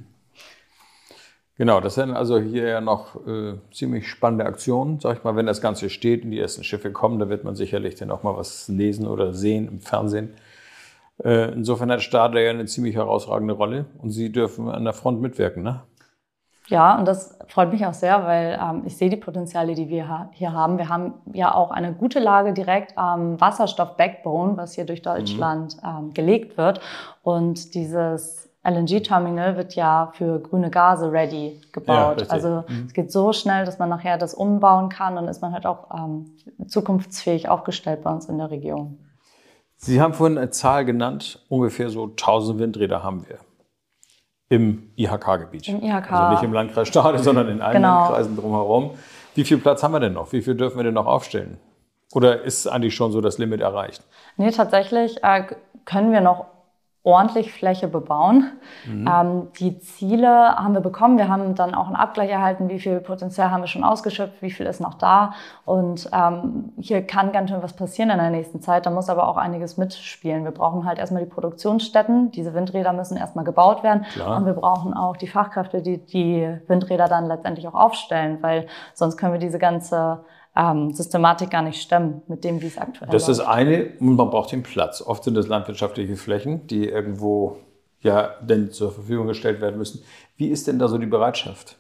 Genau, 1.57 1.81
das 1.81 1.95
sind 1.95 2.11
also 2.11 2.37
hier 2.39 2.67
ja 2.67 2.81
noch 2.81 3.15
äh, 3.27 3.55
ziemlich 3.71 4.07
spannende 4.07 4.45
Aktionen. 4.45 4.99
Sag 4.99 5.17
ich 5.17 5.23
mal, 5.23 5.35
wenn 5.35 5.47
das 5.47 5.59
Ganze 5.59 5.89
steht 5.89 6.23
und 6.23 6.31
die 6.31 6.39
ersten 6.39 6.63
Schiffe 6.63 6.91
kommen, 6.91 7.17
da 7.17 7.29
wird 7.29 7.43
man 7.43 7.55
sicherlich 7.55 7.95
dann 7.95 8.11
auch 8.11 8.21
mal 8.21 8.37
was 8.37 8.67
lesen 8.67 9.07
oder 9.07 9.33
sehen 9.33 9.67
im 9.67 9.79
Fernsehen. 9.79 10.35
Äh, 11.23 11.51
insofern 11.53 11.91
hat 11.91 12.01
Stade 12.03 12.43
ja 12.43 12.51
eine 12.51 12.65
ziemlich 12.65 12.95
herausragende 12.95 13.55
Rolle 13.55 13.85
und 14.03 14.11
Sie 14.11 14.31
dürfen 14.31 14.69
an 14.69 14.83
der 14.83 14.93
Front 14.93 15.19
mitwirken, 15.19 15.63
ne? 15.63 15.81
Ja, 16.67 16.99
und 16.99 17.07
das 17.07 17.39
freut 17.47 17.71
mich 17.71 17.85
auch 17.85 17.93
sehr, 17.93 18.25
weil 18.25 18.59
ähm, 18.61 18.83
ich 18.85 18.97
sehe 18.97 19.09
die 19.09 19.15
Potenziale, 19.15 19.73
die 19.73 19.87
wir 19.87 20.09
ha- 20.09 20.29
hier 20.33 20.51
haben. 20.51 20.77
Wir 20.77 20.89
haben 20.89 21.13
ja 21.33 21.55
auch 21.55 21.71
eine 21.71 21.93
gute 21.93 22.19
Lage 22.19 22.53
direkt 22.53 22.97
am 22.97 23.39
Wasserstoff-Backbone, 23.39 24.57
was 24.57 24.73
hier 24.73 24.85
durch 24.85 25.01
Deutschland 25.01 25.77
ähm, 25.83 26.13
gelegt 26.13 26.57
wird. 26.57 26.81
Und 27.23 27.73
dieses 27.73 28.49
LNG-Terminal 28.67 29.55
wird 29.55 29.75
ja 29.75 30.11
für 30.13 30.39
grüne 30.39 30.69
Gase 30.69 31.11
ready 31.11 31.59
Ja, 31.61 31.67
gebaut. 31.71 32.15
richtig. 32.21 32.31
also 32.31 32.63
es 32.85 32.93
geht 32.93 33.11
so 33.11 33.31
schnell, 33.31 33.65
dass 33.65 33.79
man 33.79 33.89
nachher 33.89 34.17
das 34.17 34.33
umbauen 34.33 34.89
kann. 34.89 35.15
Dann 35.15 35.27
ist 35.27 35.41
man 35.41 35.53
halt 35.53 35.65
auch 35.65 35.87
ähm, 35.95 36.35
zukunftsfähig 36.67 37.47
aufgestellt 37.49 38.03
bei 38.03 38.11
uns 38.11 38.25
in 38.27 38.37
der 38.37 38.51
Region. 38.51 38.97
Sie 39.77 40.01
haben 40.01 40.13
vorhin 40.13 40.37
eine 40.37 40.49
Zahl 40.49 40.85
genannt, 40.85 41.45
ungefähr 41.49 41.89
so 41.89 42.05
1000 42.05 42.59
Windräder 42.59 43.03
haben 43.03 43.25
wir 43.29 43.37
im 44.49 44.91
IHK-Gebiet. 44.95 45.67
Im 45.67 45.81
IHK. 45.83 46.11
Also 46.11 46.29
nicht 46.31 46.43
im 46.43 46.53
Landkreis 46.53 46.87
Stade, 46.87 47.19
sondern 47.19 47.49
in 47.49 47.61
allen 47.61 47.75
Genau. 47.75 47.99
Landkreisen 48.03 48.35
drumherum. 48.37 48.91
Wie 49.35 49.43
viel 49.43 49.57
Platz 49.57 49.83
haben 49.83 49.91
wir 49.93 49.99
denn 49.99 50.13
noch? 50.13 50.31
Wie 50.31 50.41
viel 50.41 50.55
dürfen 50.55 50.77
wir 50.77 50.83
denn 50.83 50.93
noch 50.93 51.05
aufstellen? 51.05 51.57
Oder 52.13 52.41
ist 52.43 52.65
eigentlich 52.67 52.95
schon 52.95 53.11
so 53.11 53.19
das 53.21 53.37
Limit 53.37 53.61
erreicht? 53.61 54.01
Nee, 54.37 54.51
tatsächlich 54.51 55.21
äh, 55.23 55.43
können 55.85 56.11
wir 56.11 56.21
noch 56.21 56.45
ordentlich 57.07 57.53
Fläche 57.53 57.87
bebauen. 57.87 58.51
Ähm, 58.85 59.47
die 59.59 59.79
Ziele 59.79 60.57
haben 60.57 60.73
wir 60.73 60.81
bekommen. 60.81 61.17
Wir 61.17 61.29
haben 61.29 61.55
dann 61.55 61.73
auch 61.73 61.87
einen 61.87 61.95
Abgleich 61.95 62.29
erhalten, 62.29 62.67
wie 62.67 62.79
viel 62.79 62.99
Potenzial 62.99 63.49
haben 63.49 63.61
wir 63.61 63.67
schon 63.67 63.85
ausgeschöpft, 63.85 64.41
wie 64.41 64.51
viel 64.51 64.65
ist 64.65 64.81
noch 64.81 64.95
da. 64.95 65.33
Und 65.63 66.09
ähm, 66.11 66.73
hier 66.77 67.07
kann 67.07 67.31
ganz 67.31 67.49
schön 67.49 67.63
was 67.63 67.73
passieren 67.73 68.09
in 68.09 68.17
der 68.17 68.29
nächsten 68.29 68.61
Zeit. 68.61 68.85
Da 68.85 68.89
muss 68.89 69.09
aber 69.09 69.29
auch 69.29 69.37
einiges 69.37 69.77
mitspielen. 69.77 70.43
Wir 70.43 70.51
brauchen 70.51 70.85
halt 70.85 70.99
erstmal 70.99 71.23
die 71.23 71.29
Produktionsstätten. 71.29 72.31
Diese 72.31 72.53
Windräder 72.53 72.91
müssen 72.91 73.15
erstmal 73.15 73.45
gebaut 73.45 73.83
werden. 73.83 74.05
Klar. 74.11 74.35
Und 74.35 74.45
wir 74.45 74.53
brauchen 74.53 74.93
auch 74.93 75.15
die 75.15 75.27
Fachkräfte, 75.27 75.81
die 75.81 76.05
die 76.05 76.57
Windräder 76.67 77.07
dann 77.07 77.27
letztendlich 77.27 77.69
auch 77.69 77.73
aufstellen, 77.73 78.39
weil 78.41 78.67
sonst 78.93 79.15
können 79.15 79.31
wir 79.31 79.39
diese 79.39 79.59
ganze 79.59 80.25
ähm, 80.57 80.91
Systematik 80.91 81.51
gar 81.51 81.61
nicht 81.61 81.81
stemmen 81.81 82.21
mit 82.27 82.43
dem, 82.43 82.61
wie 82.61 82.67
es 82.67 82.77
aktuell 82.77 83.09
Das 83.11 83.23
ist 83.23 83.37
läuft. 83.37 83.41
das 83.41 83.47
eine, 83.47 83.89
und 83.99 84.15
man 84.15 84.29
braucht 84.29 84.51
den 84.51 84.63
Platz. 84.63 85.01
Oft 85.01 85.23
sind 85.23 85.37
es 85.37 85.47
landwirtschaftliche 85.47 86.15
Flächen, 86.15 86.65
die 86.67 86.87
irgendwo 86.89 87.57
ja 88.01 88.31
denn 88.41 88.71
zur 88.71 88.91
Verfügung 88.91 89.27
gestellt 89.27 89.61
werden 89.61 89.77
müssen. 89.77 90.03
Wie 90.35 90.47
ist 90.47 90.67
denn 90.67 90.79
da 90.79 90.87
so 90.87 90.97
die 90.97 91.05
Bereitschaft? 91.05 91.77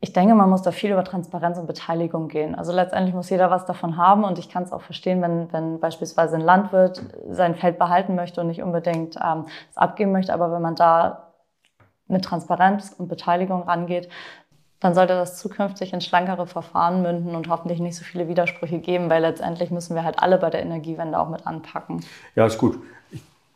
Ich 0.00 0.12
ich 0.12 0.12
denke, 0.12 0.34
man 0.34 0.50
muss 0.50 0.62
da 0.62 0.72
viel 0.72 0.90
über 0.90 1.04
Transparenz 1.04 1.58
und 1.58 1.68
Beteiligung 1.68 2.26
gehen. 2.26 2.56
Also 2.56 2.72
letztendlich 2.72 3.14
muss 3.14 3.30
jeder 3.30 3.52
was 3.52 3.66
davon 3.66 3.96
haben 3.96 4.24
und 4.24 4.36
ich 4.36 4.48
kann 4.48 4.64
es 4.64 4.72
auch 4.72 4.82
verstehen, 4.82 5.22
wenn, 5.22 5.52
wenn 5.52 5.78
beispielsweise 5.78 6.34
ein 6.34 6.42
Landwirt 6.42 7.00
sein 7.30 7.54
Feld 7.54 7.78
behalten 7.78 8.16
möchte 8.16 8.40
und 8.40 8.48
nicht 8.48 8.62
unbedingt 8.62 9.16
ähm, 9.24 9.46
es 9.70 9.76
abgeben 9.76 10.10
möchte. 10.10 10.34
Aber 10.34 10.50
wenn 10.50 10.60
man 10.60 10.74
da 10.74 11.32
mit 12.08 12.24
Transparenz 12.24 12.94
und 12.98 13.06
Beteiligung 13.08 13.62
rangeht, 13.62 14.08
dann 14.82 14.94
sollte 14.94 15.14
das 15.14 15.38
zukünftig 15.38 15.92
in 15.92 16.00
schlankere 16.00 16.46
Verfahren 16.46 17.02
münden 17.02 17.36
und 17.36 17.48
hoffentlich 17.48 17.78
nicht 17.78 17.94
so 17.94 18.02
viele 18.04 18.26
Widersprüche 18.26 18.80
geben, 18.80 19.08
weil 19.08 19.22
letztendlich 19.22 19.70
müssen 19.70 19.94
wir 19.94 20.02
halt 20.02 20.18
alle 20.18 20.38
bei 20.38 20.50
der 20.50 20.60
Energiewende 20.60 21.18
auch 21.18 21.28
mit 21.28 21.46
anpacken. 21.46 22.04
Ja, 22.34 22.46
ist 22.46 22.58
gut. 22.58 22.78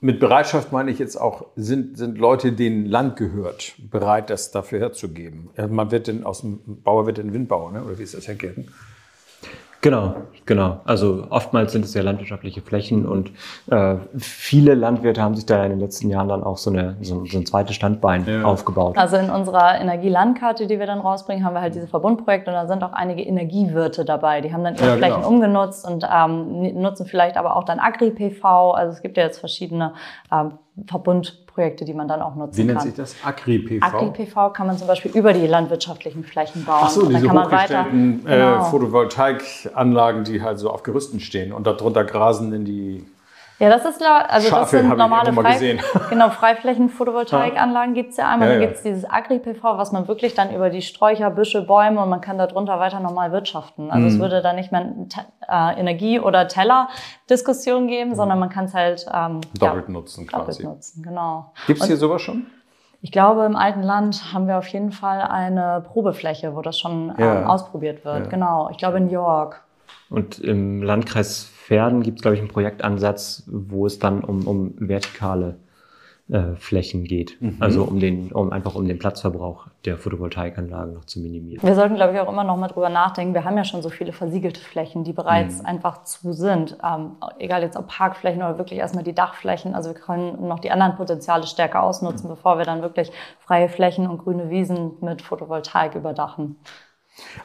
Mit 0.00 0.21
Bereitschaft 0.21 0.71
meine 0.71 0.90
ich 0.92 1.00
jetzt 1.00 1.16
auch, 1.16 1.47
sind, 1.56 1.99
sind 1.99 2.18
Leute, 2.18 2.52
denen 2.52 2.87
Land 2.87 3.16
gehört, 3.16 3.75
bereit, 3.90 4.30
das 4.30 4.52
dafür 4.52 4.78
herzugeben. 4.78 5.50
Man 5.68 5.90
wird 5.90 6.06
den, 6.06 6.23
aus 6.23 6.42
dem 6.42 6.61
Bauer 6.85 7.06
wird 7.06 7.18
den 7.18 7.33
Windbauer, 7.33 7.73
ne? 7.73 7.83
oder 7.83 7.99
wie 7.99 8.04
ist 8.04 8.14
das, 8.14 8.28
Herr 8.28 8.37
Kirken? 8.37 8.68
Genau, 9.87 10.16
genau. 10.47 10.81
Also 10.85 11.28
oftmals 11.31 11.71
sind 11.71 11.85
es 11.85 11.95
ja 11.95 12.02
landwirtschaftliche 12.02 12.61
Flächen 12.61 13.07
und 13.07 13.31
äh, 13.71 13.95
viele 14.19 14.75
Landwirte 14.75 15.23
haben 15.23 15.37
sich 15.37 15.47
da 15.47 15.62
in 15.62 15.71
den 15.71 15.78
letzten 15.78 16.11
Jahren 16.11 16.26
dann 16.26 16.43
auch 16.43 16.59
so, 16.59 16.71
eine, 16.71 16.97
so, 17.02 17.25
so 17.25 17.38
ein 17.38 17.47
zweites 17.47 17.76
Standbein 17.76 18.26
ja. 18.26 18.43
aufgebaut. 18.43 18.99
Also 18.99 19.16
in 19.16 19.31
unserer 19.31 19.81
Energielandkarte, 19.81 20.66
die 20.66 20.81
wir 20.81 20.87
dann 20.87 20.99
rausbringen, 20.99 21.45
haben 21.45 21.55
wir 21.55 21.61
halt 21.61 21.76
diese 21.76 21.87
Verbundprojekte 21.87 22.50
und 22.50 22.57
da 22.57 22.66
sind 22.66 22.83
auch 22.83 22.95
einige 22.95 23.23
Energiewirte 23.23 24.05
dabei. 24.05 24.40
Die 24.40 24.52
haben 24.52 24.64
dann 24.64 24.75
ihre 24.75 24.88
ja, 24.88 24.97
Flächen 24.97 25.16
genau. 25.19 25.28
umgenutzt 25.28 25.88
und 25.88 26.05
ähm, 26.12 26.81
nutzen 26.81 27.07
vielleicht 27.07 27.37
aber 27.37 27.55
auch 27.55 27.62
dann 27.62 27.78
Agri-PV. 27.78 28.73
Also 28.73 28.93
es 28.93 29.02
gibt 29.02 29.16
ja 29.16 29.23
jetzt 29.23 29.38
verschiedene 29.38 29.95
ähm, 30.33 30.59
Verbundprojekte, 30.87 31.87
die 31.87 31.95
man 31.95 32.06
dann 32.06 32.21
auch 32.21 32.35
nutzen 32.37 32.56
kann. 32.56 32.68
Wie 32.68 32.73
nennt 32.73 32.83
sich 32.83 32.95
das? 32.95 33.16
Agri-PV? 33.25 33.85
Agri-PV 33.85 34.50
kann 34.52 34.66
man 34.66 34.76
zum 34.76 34.87
Beispiel 34.87 35.11
über 35.12 35.33
die 35.33 35.47
landwirtschaftlichen 35.47 36.23
Flächen 36.23 36.64
bauen. 36.64 36.83
Ach 36.83 36.90
so, 36.90 37.09
diese 37.09 37.26
kann 37.26 37.45
hochgestellten 37.45 38.25
weiter, 38.25 38.37
genau. 38.37 38.66
äh, 38.66 38.71
Photovoltaikanlagen, 38.71 40.25
die 40.25 40.42
halt 40.42 40.59
so 40.59 40.71
auf 40.71 40.83
Gerüsten 40.83 41.21
stehen 41.21 41.52
und 41.52 41.66
darunter 41.66 42.04
grasen 42.04 42.52
in 42.52 42.64
die 42.66 43.06
ja, 43.59 43.71
das 43.71 43.87
ist 43.87 44.03
also 44.03 44.51
das 44.51 44.71
sind 44.71 44.89
normale 44.89 45.33
Frei, 45.33 45.79
genau, 46.11 46.29
Freiflächen-Photovoltaikanlagen 46.29 47.95
ja. 47.95 48.03
gibt's 48.03 48.19
ja 48.19 48.29
einmal. 48.29 48.49
Ja, 48.49 48.55
ja. 48.55 48.61
Dann 48.61 48.69
gibt's 48.69 48.83
dieses 48.83 49.09
Agri-PV, 49.09 49.79
was 49.79 49.93
man 49.93 50.09
wirklich 50.09 50.35
dann 50.35 50.55
über 50.55 50.69
die 50.69 50.83
Sträucher, 50.83 51.31
Büsche, 51.31 51.63
Bäume 51.63 52.03
und 52.03 52.11
man 52.11 52.21
kann 52.21 52.37
darunter 52.37 52.79
weiter 52.79 53.01
normal 53.01 53.33
wirtschaften. 53.33 53.91
Also 53.91 54.03
mhm. 54.03 54.15
es 54.15 54.19
würde 54.19 54.43
da 54.43 54.53
nicht 54.53 54.73
mehr 54.73 54.93
äh, 55.49 55.81
Energie- 55.81 56.21
oder 56.21 56.49
Teller-Diskussion 56.49 57.89
geben, 57.89 58.11
mhm. 58.11 58.15
sondern 58.17 58.39
man 58.39 58.51
kann 58.51 58.67
es 58.67 58.75
halt 58.75 59.07
ähm, 59.13 59.41
doppelt 59.59 59.89
nutzen 59.89 60.27
quasi. 60.27 60.63
Doppelt 60.63 60.77
nutzen, 60.77 61.03
genau. 61.03 61.53
Gibt's 61.67 61.87
hier 61.87 61.97
sowas 61.97 62.21
schon? 62.21 62.47
Ich 63.01 63.13
glaube, 63.13 63.45
im 63.45 63.57
alten 63.57 63.83
Land 63.83 64.33
haben 64.33 64.49
wir 64.49 64.59
auf 64.59 64.69
jeden 64.69 64.91
Fall 64.91 65.23
eine 65.23 65.83
Probefläche, 65.87 66.57
wo 66.57 66.63
das 66.63 66.79
schon 66.79 67.15
ähm, 67.19 67.45
ausprobiert 67.45 68.05
wird. 68.05 68.31
Genau. 68.31 68.69
Ich 68.71 68.79
glaube 68.79 68.99
in 68.99 69.09
York. 69.09 69.65
Und 70.09 70.38
im 70.38 70.83
Landkreis 70.83 71.45
Pferden 71.45 72.02
gibt 72.02 72.19
es, 72.19 72.23
glaube 72.23 72.37
ich, 72.37 72.40
einen 72.40 72.50
Projektansatz, 72.50 73.43
wo 73.47 73.87
es 73.87 73.99
dann 73.99 74.23
um, 74.23 74.47
um 74.47 74.75
vertikale 74.78 75.57
äh, 76.28 76.57
Flächen 76.57 77.05
geht. 77.05 77.40
Mhm. 77.40 77.57
Also 77.61 77.85
um 77.85 78.00
den, 78.00 78.33
um 78.33 78.52
einfach 78.52 78.75
um 78.75 78.87
den 78.87 78.99
Platzverbrauch 78.99 79.69
der 79.85 79.97
Photovoltaikanlagen 79.97 80.95
noch 80.95 81.05
zu 81.05 81.21
minimieren. 81.21 81.62
Wir 81.62 81.76
sollten, 81.76 81.95
glaube 81.95 82.14
ich, 82.14 82.21
auch 82.21 82.28
immer 82.28 82.43
noch 82.43 82.57
mal 82.57 82.66
drüber 82.66 82.88
nachdenken. 82.88 83.33
Wir 83.33 83.45
haben 83.45 83.57
ja 83.57 83.64
schon 83.64 83.81
so 83.81 83.90
viele 83.90 84.12
versiegelte 84.12 84.61
Flächen, 84.61 85.05
die 85.05 85.12
bereits 85.12 85.61
mhm. 85.61 85.66
einfach 85.66 86.02
zu 86.02 86.33
sind. 86.33 86.76
Ähm, 86.85 87.12
egal 87.38 87.62
jetzt 87.62 87.76
ob 87.76 87.87
Parkflächen 87.87 88.43
oder 88.43 88.59
wirklich 88.59 88.81
erstmal 88.81 89.05
die 89.05 89.14
Dachflächen. 89.14 89.76
Also 89.76 89.90
wir 89.90 90.00
können 90.00 90.49
noch 90.49 90.59
die 90.59 90.73
anderen 90.73 90.97
Potenziale 90.97 91.47
stärker 91.47 91.85
ausnutzen, 91.85 92.26
mhm. 92.26 92.35
bevor 92.35 92.59
wir 92.59 92.64
dann 92.64 92.83
wirklich 92.83 93.12
freie 93.38 93.69
Flächen 93.69 94.09
und 94.09 94.19
grüne 94.19 94.50
Wiesen 94.50 94.95
mit 95.00 95.23
Photovoltaik 95.23 95.95
überdachen. 95.95 96.57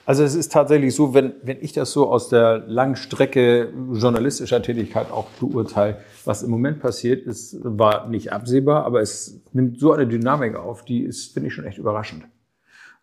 Also 0.06 0.24
es 0.24 0.36
ist 0.36 0.52
tatsächlich 0.52 0.96
so, 0.96 1.14
wenn, 1.14 1.34
wenn 1.44 1.58
ich 1.62 1.74
das 1.74 1.92
so 1.92 2.10
aus 2.10 2.30
der 2.30 2.60
langen 2.68 2.96
Strecke 2.96 3.72
journalistischer 3.94 4.62
Tätigkeit 4.62 5.12
auch 5.12 5.28
beurteile, 5.40 5.98
was 6.26 6.44
im 6.44 6.52
Moment 6.52 6.80
passiert, 6.80 7.26
ist, 7.26 7.58
war 7.64 8.08
nicht 8.08 8.32
absehbar, 8.34 8.86
aber 8.86 9.02
es 9.02 9.42
nimmt 9.54 9.80
so 9.80 9.94
eine 9.94 10.08
Dynamik 10.08 10.56
auf, 10.56 10.84
die 10.84 11.04
ist, 11.04 11.34
finde 11.34 11.48
ich, 11.48 11.54
schon 11.54 11.66
echt 11.66 11.78
überraschend. 11.78 12.26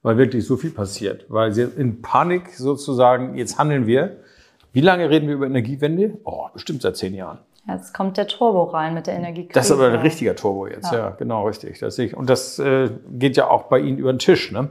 Weil 0.02 0.16
wirklich 0.16 0.46
so 0.46 0.56
viel 0.56 0.70
passiert. 0.70 1.26
Weil 1.28 1.52
sie 1.52 1.62
in 1.62 2.02
Panik 2.02 2.50
sozusagen, 2.50 3.34
jetzt 3.34 3.58
handeln 3.58 3.86
wir. 3.86 4.18
Wie 4.72 4.80
lange 4.80 5.10
reden 5.10 5.26
wir 5.26 5.34
über 5.34 5.46
Energiewende? 5.46 6.18
Oh, 6.24 6.46
bestimmt 6.52 6.82
seit 6.82 6.96
zehn 6.96 7.14
Jahren. 7.14 7.38
Jetzt 7.66 7.92
kommt 7.92 8.16
der 8.16 8.26
Turbo 8.26 8.64
rein 8.64 8.94
mit 8.94 9.06
der 9.06 9.14
Energiekrise. 9.14 9.54
Das 9.54 9.66
ist 9.66 9.72
aber 9.72 9.88
ein 9.88 10.00
richtiger 10.00 10.34
Turbo 10.34 10.66
jetzt, 10.66 10.90
ja, 10.90 10.98
ja 10.98 11.10
genau, 11.10 11.46
richtig. 11.46 11.78
Das 11.80 11.98
ich. 11.98 12.16
Und 12.16 12.30
das 12.30 12.58
äh, 12.58 12.90
geht 13.10 13.36
ja 13.36 13.50
auch 13.50 13.64
bei 13.64 13.80
Ihnen 13.80 13.98
über 13.98 14.12
den 14.12 14.18
Tisch. 14.18 14.52
Ne? 14.52 14.70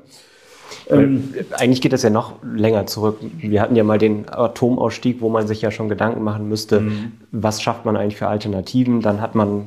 Ähm, 0.89 1.33
eigentlich 1.51 1.81
geht 1.81 1.93
das 1.93 2.03
ja 2.03 2.09
noch 2.09 2.35
länger 2.43 2.85
zurück. 2.85 3.17
Wir 3.37 3.61
hatten 3.61 3.75
ja 3.75 3.83
mal 3.83 3.97
den 3.97 4.29
Atomausstieg, 4.29 5.21
wo 5.21 5.29
man 5.29 5.47
sich 5.47 5.61
ja 5.61 5.71
schon 5.71 5.89
Gedanken 5.89 6.23
machen 6.23 6.47
müsste, 6.47 6.81
mhm. 6.81 7.13
was 7.31 7.61
schafft 7.61 7.85
man 7.85 7.97
eigentlich 7.97 8.17
für 8.17 8.27
Alternativen. 8.27 9.01
Dann 9.01 9.21
hat 9.21 9.35
man 9.35 9.65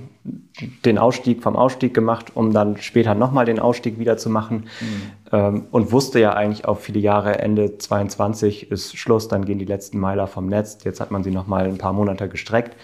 den 0.85 0.99
Ausstieg 0.99 1.43
vom 1.43 1.57
Ausstieg 1.57 1.95
gemacht, 1.95 2.33
um 2.35 2.53
dann 2.53 2.77
später 2.77 3.15
nochmal 3.15 3.47
den 3.47 3.59
Ausstieg 3.59 3.99
wieder 3.99 4.19
zu 4.19 4.29
machen. 4.29 4.67
Mhm. 4.81 5.03
Ähm, 5.33 5.67
und 5.71 5.93
wusste 5.93 6.21
ja 6.21 6.35
eigentlich 6.35 6.67
auch 6.67 6.79
viele 6.79 7.01
Jahre, 7.01 7.39
Ende 7.39 7.79
22 7.79 8.71
ist 8.71 8.97
Schluss, 8.97 9.29
dann 9.29 9.45
gehen 9.45 9.59
die 9.59 9.65
letzten 9.65 9.99
Meiler 9.99 10.27
vom 10.27 10.47
Netz. 10.47 10.79
Jetzt 10.85 11.01
hat 11.01 11.11
man 11.11 11.25
sie 11.25 11.31
nochmal 11.31 11.67
ein 11.67 11.79
paar 11.79 11.93
Monate 11.93 12.29
gestreckt. 12.29 12.77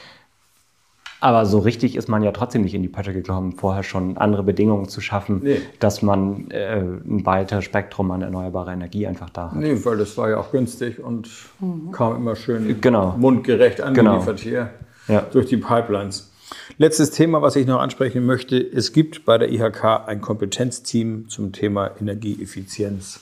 Aber 1.20 1.46
so 1.46 1.58
richtig 1.58 1.96
ist 1.96 2.08
man 2.08 2.22
ja 2.22 2.32
trotzdem 2.32 2.62
nicht 2.62 2.74
in 2.74 2.82
die 2.82 2.88
Pötte 2.88 3.12
gekommen, 3.12 3.52
vorher 3.52 3.82
schon 3.82 4.18
andere 4.18 4.42
Bedingungen 4.42 4.88
zu 4.88 5.00
schaffen, 5.00 5.40
nee. 5.42 5.60
dass 5.80 6.02
man 6.02 6.50
äh, 6.50 6.80
ein 6.80 7.24
weiteres 7.24 7.64
Spektrum 7.64 8.10
an 8.10 8.22
erneuerbarer 8.22 8.72
Energie 8.72 9.06
einfach 9.06 9.30
da 9.30 9.50
hat. 9.50 9.56
Nee, 9.56 9.78
weil 9.84 9.96
das 9.96 10.16
war 10.18 10.28
ja 10.28 10.36
auch 10.38 10.50
günstig 10.52 11.02
und 11.02 11.28
mhm. 11.60 11.90
kam 11.90 12.16
immer 12.16 12.36
schön 12.36 12.80
genau. 12.80 13.14
mundgerecht 13.16 13.80
angeliefert 13.80 14.42
genau. 14.42 14.68
hier 14.68 14.70
ja. 15.08 15.20
durch 15.32 15.46
die 15.46 15.56
Pipelines. 15.56 16.30
Letztes 16.78 17.10
Thema, 17.10 17.42
was 17.42 17.56
ich 17.56 17.66
noch 17.66 17.80
ansprechen 17.80 18.24
möchte. 18.24 18.58
Es 18.58 18.92
gibt 18.92 19.24
bei 19.24 19.38
der 19.38 19.50
IHK 19.50 20.06
ein 20.06 20.20
Kompetenzteam 20.20 21.28
zum 21.28 21.52
Thema 21.52 21.90
Energieeffizienz. 22.00 23.20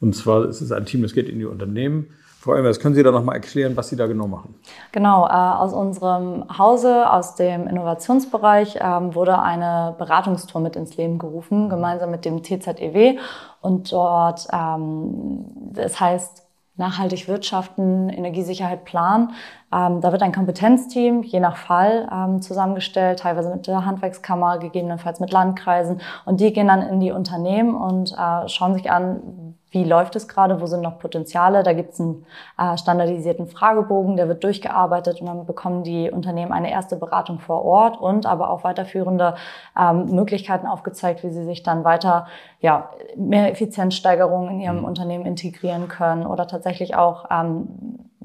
Und 0.00 0.14
zwar 0.14 0.48
ist 0.48 0.60
es 0.60 0.70
ein 0.70 0.86
Team, 0.86 1.02
das 1.02 1.12
geht 1.12 1.28
in 1.28 1.38
die 1.38 1.44
Unternehmen 1.44 2.06
Frau 2.40 2.54
Elmers, 2.54 2.80
können 2.80 2.94
Sie 2.94 3.02
da 3.02 3.10
noch 3.10 3.22
mal 3.22 3.34
erklären, 3.34 3.76
was 3.76 3.90
Sie 3.90 3.96
da 3.96 4.06
genau 4.06 4.26
machen? 4.26 4.54
Genau, 4.92 5.26
äh, 5.26 5.30
aus 5.30 5.74
unserem 5.74 6.46
Hause, 6.56 7.12
aus 7.12 7.34
dem 7.34 7.66
Innovationsbereich, 7.66 8.78
ähm, 8.80 9.14
wurde 9.14 9.42
eine 9.42 9.94
Beratungstour 9.98 10.62
mit 10.62 10.74
ins 10.74 10.96
Leben 10.96 11.18
gerufen, 11.18 11.68
gemeinsam 11.68 12.10
mit 12.10 12.24
dem 12.24 12.42
TZEW. 12.42 13.18
Und 13.60 13.92
dort, 13.92 14.48
ähm, 14.54 15.44
das 15.74 16.00
heißt 16.00 16.46
nachhaltig 16.76 17.28
wirtschaften, 17.28 18.08
Energiesicherheit 18.08 18.86
planen. 18.86 19.32
Ähm, 19.70 20.00
da 20.00 20.10
wird 20.10 20.22
ein 20.22 20.32
Kompetenzteam 20.32 21.22
je 21.22 21.40
nach 21.40 21.58
Fall 21.58 22.08
ähm, 22.10 22.40
zusammengestellt, 22.40 23.18
teilweise 23.18 23.50
mit 23.50 23.66
der 23.66 23.84
Handwerkskammer, 23.84 24.58
gegebenenfalls 24.58 25.20
mit 25.20 25.30
Landkreisen. 25.30 26.00
Und 26.24 26.40
die 26.40 26.54
gehen 26.54 26.68
dann 26.68 26.80
in 26.80 27.00
die 27.00 27.12
Unternehmen 27.12 27.74
und 27.74 28.12
äh, 28.12 28.48
schauen 28.48 28.72
sich 28.72 28.90
an, 28.90 29.49
wie 29.70 29.84
läuft 29.84 30.16
es 30.16 30.26
gerade, 30.26 30.60
wo 30.60 30.66
sind 30.66 30.80
noch 30.80 30.98
Potenziale. 30.98 31.62
Da 31.62 31.72
gibt 31.72 31.92
es 31.92 32.00
einen 32.00 32.26
äh, 32.58 32.76
standardisierten 32.76 33.46
Fragebogen, 33.46 34.16
der 34.16 34.28
wird 34.28 34.42
durchgearbeitet 34.42 35.20
und 35.20 35.26
dann 35.26 35.46
bekommen 35.46 35.84
die 35.84 36.10
Unternehmen 36.10 36.52
eine 36.52 36.70
erste 36.70 36.96
Beratung 36.96 37.38
vor 37.38 37.64
Ort 37.64 38.00
und 38.00 38.26
aber 38.26 38.50
auch 38.50 38.64
weiterführende 38.64 39.36
ähm, 39.78 40.06
Möglichkeiten 40.06 40.66
aufgezeigt, 40.66 41.22
wie 41.22 41.30
sie 41.30 41.44
sich 41.44 41.62
dann 41.62 41.84
weiter 41.84 42.26
ja, 42.60 42.90
mehr 43.16 43.50
Effizienzsteigerungen 43.50 44.50
in 44.50 44.60
ihrem 44.60 44.78
mhm. 44.78 44.84
Unternehmen 44.84 45.26
integrieren 45.26 45.88
können 45.88 46.26
oder 46.26 46.46
tatsächlich 46.46 46.96
auch 46.96 47.26
ähm, 47.30 47.68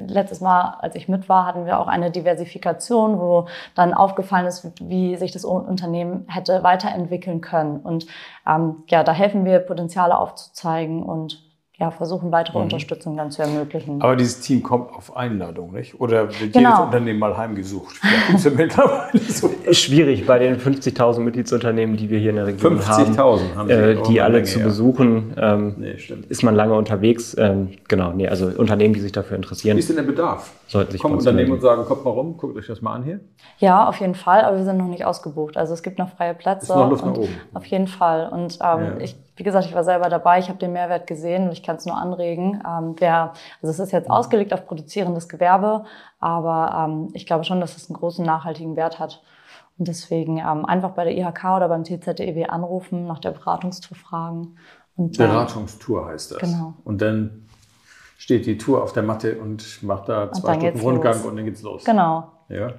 letztes 0.07 0.41
Mal, 0.41 0.77
als 0.79 0.95
ich 0.95 1.07
mit 1.07 1.29
war, 1.29 1.45
hatten 1.45 1.65
wir 1.65 1.79
auch 1.79 1.87
eine 1.87 2.11
Diversifikation, 2.11 3.19
wo 3.19 3.47
dann 3.75 3.93
aufgefallen 3.93 4.45
ist, 4.45 4.71
wie 4.81 5.15
sich 5.15 5.31
das 5.31 5.45
Unternehmen 5.45 6.25
hätte 6.27 6.63
weiterentwickeln 6.63 7.41
können. 7.41 7.79
Und 7.79 8.07
ähm, 8.47 8.83
ja, 8.87 9.03
da 9.03 9.11
helfen 9.11 9.45
wir, 9.45 9.59
Potenziale 9.59 10.17
aufzuzeigen 10.17 11.03
und 11.03 11.44
ja, 11.77 11.91
versuchen, 11.91 12.31
weitere 12.31 12.57
mhm. 12.57 12.65
Unterstützung 12.65 13.17
dann 13.17 13.31
zu 13.31 13.41
ermöglichen. 13.41 14.01
Aber 14.01 14.15
dieses 14.15 14.39
Team 14.39 14.63
kommt 14.63 14.93
auf 14.93 15.17
Einladung, 15.17 15.73
nicht? 15.73 15.99
Oder 15.99 16.29
wird 16.39 16.53
genau. 16.53 16.69
jedes 16.69 16.85
Unternehmen 16.85 17.19
mal 17.19 17.35
heimgesucht? 17.35 17.97
ja 18.01 18.51
mittlerweile 18.55 19.19
so. 19.19 19.49
Schwierig 19.71 20.25
bei 20.25 20.39
den 20.39 20.57
50.000 20.57 21.19
Mitgliedsunternehmen, 21.19 21.97
die 21.97 22.09
wir 22.09 22.19
hier 22.19 22.29
in 22.29 22.37
der 22.37 22.47
Region 22.47 22.79
50 22.79 23.17
haben. 23.17 23.39
50.000 23.39 23.55
haben 23.55 23.67
Sie 23.67 23.73
äh, 23.73 24.03
Die 24.03 24.21
alle 24.21 24.35
Menge, 24.35 24.45
zu 24.45 24.59
ja. 24.59 24.65
besuchen. 24.65 25.33
Ähm, 25.37 25.75
nee, 25.77 25.97
ist 26.29 26.43
man 26.43 26.55
lange 26.55 26.75
unterwegs. 26.75 27.35
Ähm, 27.37 27.71
genau, 27.89 28.13
nee, 28.13 28.29
also 28.29 28.47
Unternehmen, 28.47 28.93
die 28.93 29.01
sich 29.01 29.11
dafür 29.11 29.35
interessieren. 29.35 29.75
Wie 29.75 29.79
ist 29.79 29.89
denn 29.89 29.97
der 29.97 30.03
Bedarf? 30.03 30.53
Sollten 30.67 30.93
sich 30.93 31.01
Kommen 31.01 31.17
Unternehmen 31.17 31.51
und 31.51 31.61
sagen, 31.61 31.83
kommt 31.83 32.05
mal 32.05 32.11
rum, 32.11 32.37
guckt 32.37 32.55
euch 32.55 32.67
das 32.67 32.81
mal 32.81 32.93
an 32.93 33.03
hier? 33.03 33.19
Ja, 33.59 33.89
auf 33.89 33.99
jeden 33.99 34.15
Fall, 34.15 34.45
aber 34.45 34.57
wir 34.57 34.63
sind 34.63 34.77
noch 34.77 34.87
nicht 34.87 35.03
ausgebucht. 35.03 35.57
Also 35.57 35.73
es 35.73 35.83
gibt 35.83 35.99
noch 35.99 36.09
freie 36.09 36.33
Plätze. 36.33 36.63
Ist 36.63 36.69
noch 36.69 36.89
Luft 36.89 37.05
nach 37.05 37.17
oben. 37.17 37.35
Auf 37.53 37.65
jeden 37.65 37.87
Fall. 37.87 38.29
Und 38.29 38.59
ähm, 38.61 38.79
ja. 38.79 38.97
ich 38.99 39.17
wie 39.35 39.43
gesagt, 39.43 39.65
ich 39.65 39.75
war 39.75 39.83
selber 39.83 40.09
dabei, 40.09 40.39
ich 40.39 40.47
habe 40.47 40.59
den 40.59 40.73
Mehrwert 40.73 41.07
gesehen 41.07 41.47
und 41.47 41.51
ich 41.51 41.63
kann 41.63 41.75
es 41.75 41.85
nur 41.85 41.97
anregen. 41.97 42.63
Ähm, 42.65 42.95
wer, 42.99 43.33
also 43.61 43.71
es 43.71 43.79
ist 43.79 43.91
jetzt 43.91 44.07
mhm. 44.07 44.13
ausgelegt 44.13 44.53
auf 44.53 44.65
produzierendes 44.65 45.27
Gewerbe, 45.27 45.85
aber 46.19 46.87
ähm, 46.87 47.09
ich 47.13 47.25
glaube 47.25 47.43
schon, 47.43 47.59
dass 47.59 47.75
es 47.75 47.89
einen 47.89 47.97
großen 47.97 48.25
nachhaltigen 48.25 48.75
Wert 48.75 48.99
hat. 48.99 49.21
Und 49.77 49.89
deswegen 49.89 50.37
ähm, 50.37 50.63
einfach 50.65 50.91
bei 50.91 51.03
der 51.03 51.17
IHK 51.17 51.43
oder 51.57 51.67
beim 51.67 51.83
TZEW 51.83 52.45
anrufen, 52.47 53.07
nach 53.07 53.19
der 53.19 53.31
Beratungstour 53.31 53.97
fragen 53.97 54.55
Und 54.95 55.17
Beratungstour 55.17 56.07
heißt 56.07 56.31
das. 56.31 56.39
Genau. 56.39 56.75
Und 56.85 57.01
dann 57.01 57.45
steht 58.17 58.45
die 58.45 58.57
Tour 58.57 58.81
auf 58.81 58.93
der 58.93 59.03
Matte 59.03 59.37
und 59.37 59.83
macht 59.83 60.07
da 60.07 60.31
zwei 60.31 60.53
Stunden 60.53 60.59
geht's 60.61 60.81
Rundgang 60.81 61.13
los. 61.13 61.25
und 61.25 61.35
dann 61.35 61.45
geht's 61.45 61.61
los. 61.61 61.83
Genau. 61.83 62.31
Ja, 62.47 62.73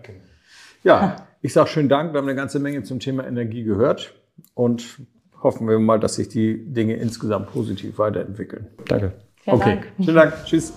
ja 0.82 1.16
ich 1.42 1.52
sage 1.52 1.68
schönen 1.68 1.90
Dank. 1.90 2.14
Wir 2.14 2.18
haben 2.18 2.26
eine 2.26 2.34
ganze 2.34 2.60
Menge 2.60 2.82
zum 2.82 2.98
Thema 2.98 3.26
Energie 3.26 3.62
gehört 3.62 4.14
und 4.54 5.06
hoffen 5.46 5.68
wir 5.68 5.78
mal, 5.78 6.00
dass 6.00 6.16
sich 6.16 6.28
die 6.28 6.58
Dinge 6.58 6.94
insgesamt 6.94 7.46
positiv 7.52 7.98
weiterentwickeln. 7.98 8.66
Danke. 8.86 9.12
Vielen 9.42 9.56
okay, 9.56 9.70
Dank. 9.70 9.92
vielen 9.96 10.16
Dank. 10.16 10.34
Tschüss. 10.44 10.72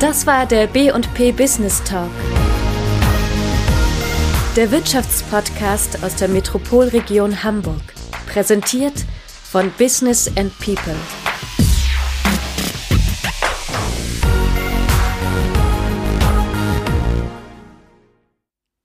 Das 0.00 0.26
war 0.26 0.46
der 0.46 0.66
B&P 0.66 1.30
Business 1.32 1.82
Talk. 1.84 2.10
Der 4.56 4.72
Wirtschaftspodcast 4.72 6.02
aus 6.02 6.16
der 6.16 6.28
Metropolregion 6.28 7.44
Hamburg. 7.44 7.82
Präsentiert 8.26 9.04
von 9.44 9.70
Business 9.78 10.28
and 10.36 10.52
People. 10.58 10.96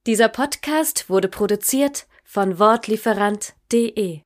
Dieser 0.05 0.29
Podcast 0.29 1.09
wurde 1.09 1.27
produziert 1.27 2.05
von 2.23 2.59
Wortlieferant.de 2.59 4.24